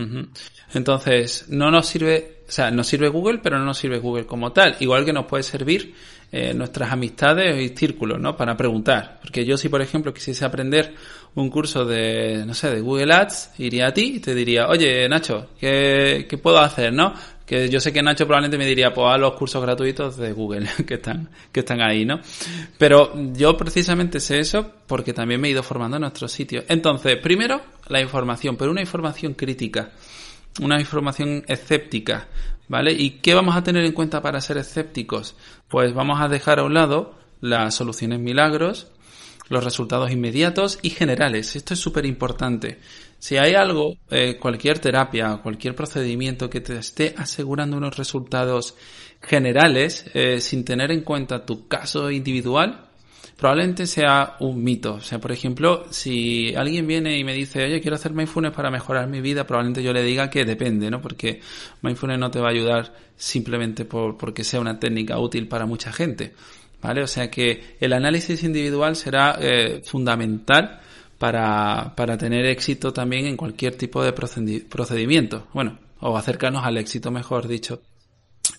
Entonces, 0.74 1.46
no 1.50 1.72
nos 1.72 1.88
sirve, 1.88 2.42
o 2.48 2.52
sea, 2.52 2.70
nos 2.72 2.88
sirve 2.88 3.08
Google, 3.08 3.40
pero 3.42 3.58
no 3.58 3.66
nos 3.66 3.78
sirve 3.78 4.00
Google 4.00 4.26
como 4.26 4.52
tal. 4.52 4.76
Igual 4.80 5.06
que 5.06 5.14
nos 5.14 5.26
puede 5.26 5.44
servir 5.44 5.96
eh, 6.32 6.54
nuestras 6.54 6.92
amistades 6.92 7.62
y 7.62 7.76
círculos, 7.78 8.20
¿no? 8.20 8.36
Para 8.36 8.58
preguntar. 8.58 9.20
Porque 9.22 9.46
yo 9.46 9.56
si, 9.56 9.70
por 9.70 9.82
ejemplo, 9.82 10.14
quisiese 10.14 10.44
aprender 10.44 10.94
un 11.36 11.50
curso 11.50 11.86
de, 11.86 12.44
no 12.46 12.54
sé, 12.54 12.70
de 12.70 12.82
Google 12.82 13.14
Ads, 13.14 13.52
iría 13.60 13.88
a 13.88 13.94
ti 13.94 14.16
y 14.16 14.20
te 14.20 14.36
diría, 14.36 14.68
oye, 14.68 15.08
Nacho, 15.08 15.52
¿qué, 15.60 16.26
qué 16.30 16.38
puedo 16.38 16.60
hacer, 16.60 16.92
no? 16.92 17.14
Que 17.46 17.70
yo 17.70 17.80
sé 17.80 17.92
que 17.92 18.02
Nacho 18.02 18.26
probablemente 18.26 18.58
me 18.58 18.66
diría, 18.66 18.94
pues 18.94 19.14
haz 19.14 19.20
los 19.20 19.34
cursos 19.34 19.62
gratuitos 19.62 20.18
de 20.18 20.32
Google 20.32 20.68
que 20.88 20.94
están, 20.96 21.30
que 21.52 21.60
están 21.60 21.82
ahí, 21.82 22.06
¿no? 22.06 22.20
Pero 22.78 23.12
yo 23.34 23.58
precisamente 23.58 24.20
sé 24.20 24.40
eso 24.40 24.72
porque 24.88 25.14
también 25.14 25.42
me 25.42 25.50
he 25.50 25.52
ido 25.52 25.64
formando 25.64 25.98
en 25.98 26.02
nuestros 26.02 26.32
sitios. 26.32 26.66
Entonces, 26.70 27.18
primero, 27.18 27.62
la 27.88 28.02
información, 28.02 28.56
pero 28.56 28.72
una 28.72 28.82
información 28.82 29.34
crítica 29.34 29.92
una 30.62 30.80
información 30.80 31.44
escéptica, 31.48 32.28
¿vale? 32.68 32.94
¿Y 32.94 33.12
qué 33.22 33.34
vamos 33.34 33.56
a 33.56 33.64
tener 33.64 33.84
en 33.86 33.94
cuenta 33.94 34.22
para 34.22 34.42
ser 34.42 34.58
escépticos? 34.58 35.36
Pues 35.68 35.94
vamos 35.94 36.22
a 36.22 36.28
dejar 36.28 36.60
a 36.60 36.64
un 36.64 36.74
lado 36.74 37.16
las 37.42 37.76
soluciones 37.76 38.20
milagros, 38.20 38.88
los 39.50 39.64
resultados 39.64 40.12
inmediatos 40.12 40.80
y 40.82 40.92
generales. 40.92 41.56
Esto 41.56 41.74
es 41.74 41.80
súper 41.80 42.06
importante. 42.06 42.80
Si 43.24 43.38
hay 43.38 43.54
algo, 43.54 43.96
eh, 44.10 44.36
cualquier 44.38 44.80
terapia, 44.80 45.40
cualquier 45.42 45.74
procedimiento 45.76 46.50
que 46.50 46.60
te 46.60 46.76
esté 46.76 47.16
asegurando 47.18 47.78
unos 47.78 47.96
resultados 47.96 48.76
generales, 49.22 50.12
eh, 50.14 50.42
sin 50.42 50.66
tener 50.66 50.92
en 50.92 51.06
cuenta 51.06 51.46
tu 51.46 51.70
caso 51.70 52.12
individual, 52.12 52.90
probablemente 53.38 53.88
sea 53.88 54.36
un 54.42 54.62
mito. 54.62 54.96
O 54.96 55.00
sea, 55.00 55.22
por 55.22 55.32
ejemplo, 55.32 55.86
si 55.90 56.54
alguien 56.54 56.86
viene 56.86 57.18
y 57.18 57.24
me 57.24 57.34
dice, 57.34 57.64
oye, 57.64 57.80
quiero 57.80 57.96
hacer 57.96 58.12
mindfulness 58.12 58.52
para 58.52 58.70
mejorar 58.70 59.08
mi 59.08 59.22
vida, 59.22 59.48
probablemente 59.48 59.82
yo 59.82 59.94
le 59.94 60.04
diga 60.04 60.30
que 60.30 60.44
depende, 60.44 60.92
¿no? 60.92 61.00
Porque 61.00 61.40
mindfulness 61.82 62.20
no 62.20 62.30
te 62.30 62.42
va 62.42 62.50
a 62.50 62.52
ayudar 62.52 62.94
simplemente 63.16 63.86
por, 63.86 64.18
porque 64.18 64.44
sea 64.44 64.60
una 64.60 64.82
técnica 64.82 65.18
útil 65.18 65.48
para 65.48 65.66
mucha 65.66 65.94
gente, 65.94 66.34
¿vale? 66.82 67.02
O 67.02 67.08
sea 67.08 67.32
que 67.32 67.78
el 67.80 67.94
análisis 67.94 68.44
individual 68.44 68.98
será 68.98 69.38
eh, 69.40 69.82
fundamental 69.86 70.82
para, 71.24 71.94
para 71.96 72.18
tener 72.18 72.46
éxito 72.46 72.92
también 72.92 73.28
en 73.28 73.38
cualquier 73.38 73.78
tipo 73.78 74.04
de 74.04 74.12
procedimiento. 74.12 75.48
Bueno, 75.54 75.80
o 76.02 76.18
acercarnos 76.18 76.66
al 76.66 76.78
éxito, 76.78 77.12
mejor 77.12 77.48
dicho. 77.48 77.82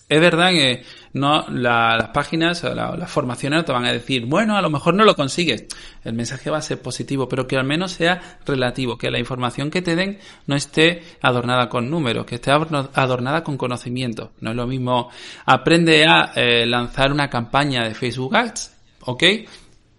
Es 0.09 0.19
verdad 0.19 0.49
que 0.49 0.83
no 1.13 1.45
las 1.47 2.09
páginas 2.09 2.63
o 2.63 2.73
las 2.73 3.11
formaciones 3.11 3.65
te 3.65 3.71
van 3.71 3.85
a 3.85 3.93
decir, 3.93 4.25
bueno, 4.25 4.57
a 4.57 4.63
lo 4.63 4.71
mejor 4.71 4.95
no 4.95 5.03
lo 5.03 5.15
consigues. 5.15 5.67
El 6.03 6.13
mensaje 6.13 6.49
va 6.49 6.57
a 6.57 6.61
ser 6.63 6.81
positivo, 6.81 7.29
pero 7.29 7.45
que 7.45 7.55
al 7.55 7.65
menos 7.65 7.91
sea 7.91 8.39
relativo, 8.47 8.97
que 8.97 9.11
la 9.11 9.19
información 9.19 9.69
que 9.69 9.83
te 9.83 9.95
den 9.95 10.17
no 10.47 10.55
esté 10.55 11.03
adornada 11.21 11.69
con 11.69 11.91
números, 11.91 12.25
que 12.25 12.33
esté 12.33 12.49
adornada 12.49 13.43
con 13.43 13.57
conocimiento. 13.57 14.31
No 14.39 14.49
es 14.49 14.55
lo 14.55 14.65
mismo 14.65 15.11
aprende 15.45 16.07
a 16.07 16.31
eh, 16.35 16.65
lanzar 16.65 17.11
una 17.11 17.29
campaña 17.29 17.83
de 17.83 17.93
Facebook 17.93 18.35
Ads, 18.35 18.75
¿ok? 19.01 19.23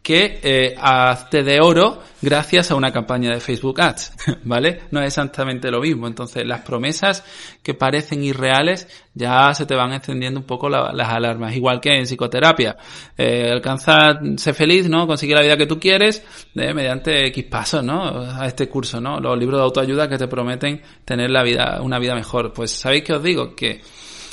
Que 0.06 0.38
eh, 0.40 0.76
hazte 0.80 1.42
de 1.42 1.58
oro 1.60 2.00
gracias 2.22 2.70
a 2.70 2.76
una 2.76 2.92
campaña 2.92 3.32
de 3.32 3.40
Facebook 3.40 3.80
Ads, 3.80 4.12
¿vale? 4.44 4.82
No 4.92 5.00
es 5.00 5.08
exactamente 5.08 5.68
lo 5.68 5.80
mismo. 5.80 6.06
Entonces, 6.06 6.46
las 6.46 6.60
promesas 6.60 7.24
que 7.60 7.74
parecen 7.74 8.22
irreales 8.22 8.86
ya 9.14 9.52
se 9.52 9.66
te 9.66 9.74
van 9.74 9.92
encendiendo 9.92 10.38
un 10.38 10.46
poco 10.46 10.68
las 10.68 11.08
alarmas. 11.08 11.56
Igual 11.56 11.80
que 11.80 11.92
en 11.92 12.04
psicoterapia. 12.04 12.76
Eh, 13.18 13.50
alcanza, 13.50 14.20
sé 14.36 14.54
feliz, 14.54 14.88
¿no? 14.88 15.08
Consigue 15.08 15.34
la 15.34 15.42
vida 15.42 15.56
que 15.56 15.66
tú 15.66 15.80
quieres 15.80 16.22
eh, 16.54 16.72
mediante 16.72 17.26
X 17.26 17.44
pasos, 17.46 17.82
¿no? 17.82 18.20
A 18.20 18.46
este 18.46 18.68
curso, 18.68 19.00
¿no? 19.00 19.18
Los 19.18 19.36
libros 19.36 19.58
de 19.58 19.64
autoayuda 19.64 20.08
que 20.08 20.18
te 20.18 20.28
prometen 20.28 20.82
tener 21.04 21.30
la 21.30 21.42
vida, 21.42 21.80
una 21.82 21.98
vida 21.98 22.14
mejor. 22.14 22.52
Pues, 22.52 22.70
¿sabéis 22.70 23.02
qué 23.02 23.12
os 23.12 23.22
digo? 23.24 23.56
Que 23.56 23.80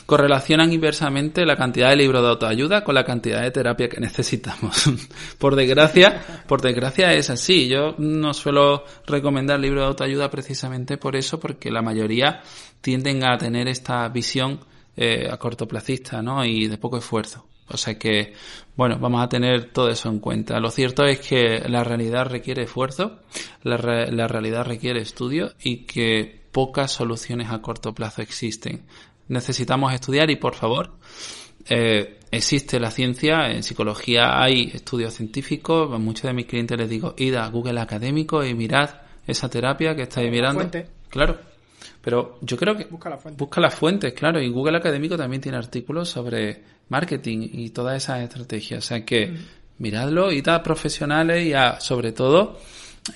correlacionan 0.06 0.72
inversamente 0.74 1.46
la 1.46 1.56
cantidad 1.56 1.90
de 1.90 1.96
libros 1.96 2.22
de 2.22 2.30
autoayuda 2.30 2.84
con 2.84 2.96
la 2.96 3.04
cantidad 3.04 3.42
de 3.42 3.52
terapia 3.52 3.90
que 3.90 4.00
necesitamos. 4.02 4.90
por 5.38 5.56
desgracia, 5.56 6.44
por 6.48 6.62
desgracia 6.62 7.14
es 7.14 7.30
así. 7.30 7.68
Yo 7.68 7.96
no 7.98 8.34
suelo 8.34 8.86
recomendar 9.06 9.60
libros 9.60 9.84
de 9.84 9.88
autoayuda 9.88 10.30
precisamente 10.30 10.98
por 10.98 11.16
eso, 11.16 11.40
porque 11.40 11.72
la 11.72 11.82
mayoría 11.82 12.42
tienden 12.82 13.24
a 13.26 13.38
tener 13.38 13.68
esta 13.68 14.08
visión 14.10 14.60
eh, 14.96 15.28
a 15.32 15.38
cortoplacista, 15.38 16.22
¿no? 16.22 16.46
Y 16.46 16.68
de 16.68 16.78
poco 16.78 16.98
esfuerzo. 16.98 17.48
O 17.70 17.78
sea 17.78 17.98
que, 17.98 18.34
bueno, 18.76 19.00
vamos 19.00 19.24
a 19.24 19.30
tener 19.30 19.72
todo 19.72 19.90
eso 19.90 20.10
en 20.10 20.20
cuenta. 20.20 20.60
Lo 20.60 20.70
cierto 20.70 21.06
es 21.06 21.20
que 21.20 21.64
la 21.68 21.84
realidad 21.84 22.28
requiere 22.28 22.64
esfuerzo, 22.64 23.20
la, 23.64 23.78
la 23.78 24.28
realidad 24.28 24.66
requiere 24.66 25.02
estudio 25.02 25.54
y 25.64 25.86
que 25.86 26.44
pocas 26.52 26.92
soluciones 26.92 27.50
a 27.50 27.62
corto 27.62 27.94
plazo 27.94 28.22
existen 28.22 28.84
necesitamos 29.28 29.94
estudiar 29.94 30.30
y 30.30 30.36
por 30.36 30.56
favor, 30.56 30.92
eh, 31.70 32.20
existe 32.32 32.80
la 32.80 32.92
ciencia, 32.92 33.52
en 33.52 33.64
psicología 33.64 34.42
hay 34.42 34.72
estudios 34.74 35.14
científicos, 35.14 35.94
a 35.94 35.98
muchos 35.98 36.24
de 36.24 36.34
mis 36.34 36.46
clientes 36.46 36.78
les 36.78 36.90
digo, 36.90 37.14
id 37.18 37.36
a 37.36 37.48
Google 37.48 37.80
Académico 37.80 38.44
y 38.44 38.54
mirad 38.54 38.90
esa 39.26 39.50
terapia 39.50 39.96
que 39.96 40.04
estáis 40.04 40.30
mirando. 40.30 40.70
Claro. 41.10 41.38
Pero 42.02 42.38
yo 42.42 42.58
creo 42.58 42.76
que 42.76 42.86
busca, 42.86 43.10
la 43.10 43.18
fuente. 43.18 43.40
busca 43.40 43.62
las 43.62 43.74
fuentes, 43.74 44.14
claro, 44.14 44.42
y 44.42 44.50
Google 44.50 44.78
Académico 44.78 45.16
también 45.16 45.42
tiene 45.42 45.58
artículos 45.58 46.10
sobre 46.10 46.62
marketing 46.90 47.50
y 47.54 47.70
todas 47.70 48.04
esas 48.04 48.22
estrategias. 48.22 48.84
O 48.84 48.88
sea 48.88 49.06
que 49.06 49.28
mm. 49.28 49.38
miradlo, 49.80 50.32
id 50.32 50.48
a 50.50 50.62
profesionales 50.62 51.46
y 51.46 51.54
a, 51.54 51.80
sobre 51.80 52.12
todo, 52.12 52.60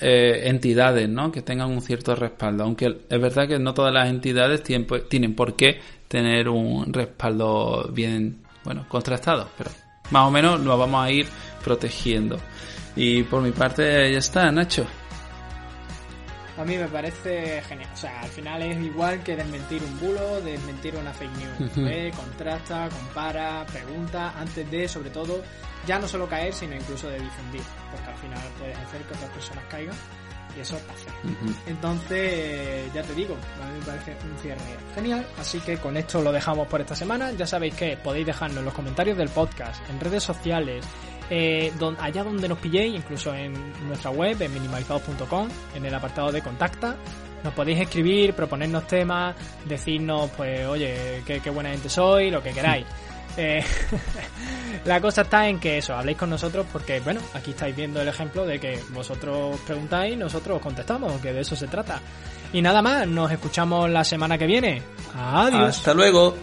eh, 0.01 0.43
entidades 0.45 1.07
¿no? 1.07 1.31
que 1.31 1.41
tengan 1.41 1.71
un 1.71 1.81
cierto 1.81 2.15
respaldo. 2.15 2.63
Aunque 2.63 2.97
es 3.09 3.21
verdad 3.21 3.47
que 3.47 3.59
no 3.59 3.73
todas 3.73 3.93
las 3.93 4.09
entidades 4.09 4.63
tienen, 4.63 4.87
tienen 5.09 5.35
por 5.35 5.55
qué 5.55 5.79
tener 6.07 6.49
un 6.49 6.91
respaldo 6.93 7.89
bien 7.93 8.39
bueno 8.63 8.85
contrastado, 8.87 9.49
pero 9.57 9.71
más 10.11 10.27
o 10.27 10.31
menos 10.31 10.59
lo 10.61 10.77
vamos 10.77 11.05
a 11.05 11.11
ir 11.11 11.27
protegiendo. 11.63 12.37
Y 12.95 13.23
por 13.23 13.41
mi 13.41 13.51
parte 13.51 14.11
ya 14.11 14.17
está, 14.17 14.51
Nacho. 14.51 14.85
A 16.57 16.65
mí 16.65 16.75
me 16.77 16.87
parece 16.87 17.61
genial. 17.61 17.89
O 17.93 17.97
sea, 17.97 18.21
al 18.21 18.29
final 18.29 18.61
es 18.63 18.77
igual 18.83 19.21
que 19.23 19.35
desmentir 19.35 19.81
un 19.83 19.99
bulo, 19.99 20.41
desmentir 20.41 20.95
una 20.95 21.13
fake 21.13 21.31
news. 21.37 22.15
Contrasta, 22.15 22.89
compara, 22.89 23.65
pregunta, 23.65 24.33
antes 24.37 24.69
de, 24.69 24.87
sobre 24.87 25.09
todo, 25.11 25.41
ya 25.85 25.99
no 25.99 26.07
solo 26.07 26.27
caer, 26.27 26.53
sino 26.53 26.75
incluso 26.75 27.09
de 27.09 27.19
difundir. 27.19 27.61
Porque 27.91 28.09
al 28.09 28.17
final 28.17 28.39
puedes 28.57 28.77
hacer 28.77 29.01
que 29.03 29.13
otras 29.13 29.29
personas 29.31 29.63
caigan 29.69 29.95
y 30.57 30.61
eso 30.61 30.77
pasa. 30.87 31.11
Entonces, 31.67 32.91
ya 32.93 33.03
te 33.03 33.13
digo, 33.13 33.35
a 33.61 33.67
mí 33.67 33.79
me 33.79 33.85
parece 33.85 34.17
un 34.25 34.37
cierre 34.39 34.61
genial. 34.95 35.27
Así 35.39 35.59
que 35.59 35.77
con 35.77 35.95
esto 35.95 36.21
lo 36.21 36.31
dejamos 36.31 36.67
por 36.67 36.81
esta 36.81 36.95
semana. 36.95 37.31
Ya 37.33 37.45
sabéis 37.45 37.75
que 37.75 37.97
podéis 37.97 38.25
dejarnos 38.25 38.59
en 38.59 38.65
los 38.65 38.73
comentarios 38.73 39.17
del 39.17 39.29
podcast, 39.29 39.87
en 39.89 39.99
redes 39.99 40.23
sociales, 40.23 40.83
eh, 41.29 41.71
allá 41.99 42.23
donde 42.23 42.47
nos 42.47 42.57
pilléis, 42.59 42.95
incluso 42.95 43.33
en 43.33 43.53
nuestra 43.87 44.11
web, 44.11 44.41
en 44.41 44.53
minimalizados.com, 44.53 45.47
en 45.75 45.85
el 45.85 45.93
apartado 45.93 46.31
de 46.31 46.41
contacta. 46.41 46.95
Nos 47.43 47.53
podéis 47.53 47.79
escribir, 47.81 48.33
proponernos 48.33 48.87
temas, 48.87 49.35
decirnos, 49.65 50.29
pues, 50.35 50.65
oye, 50.65 51.21
qué, 51.25 51.39
qué 51.39 51.49
buena 51.49 51.69
gente 51.69 51.89
soy, 51.89 52.31
lo 52.31 52.41
que 52.41 52.51
queráis. 52.51 52.85
Eh, 53.37 53.63
la 54.85 54.99
cosa 54.99 55.21
está 55.21 55.47
en 55.47 55.59
que 55.59 55.77
eso, 55.77 55.95
habléis 55.95 56.17
con 56.17 56.29
nosotros 56.29 56.65
porque, 56.73 56.99
bueno, 56.99 57.21
aquí 57.35 57.51
estáis 57.51 57.75
viendo 57.75 58.01
el 58.01 58.07
ejemplo 58.07 58.45
de 58.45 58.59
que 58.59 58.79
vosotros 58.89 59.59
preguntáis, 59.65 60.17
nosotros 60.17 60.59
contestamos, 60.59 61.21
que 61.21 61.31
de 61.31 61.41
eso 61.41 61.55
se 61.55 61.67
trata. 61.67 62.01
Y 62.51 62.61
nada 62.61 62.81
más, 62.81 63.07
nos 63.07 63.31
escuchamos 63.31 63.89
la 63.89 64.03
semana 64.03 64.37
que 64.37 64.47
viene. 64.47 64.81
Adiós. 65.15 65.77
Hasta 65.77 65.93
luego. 65.93 66.35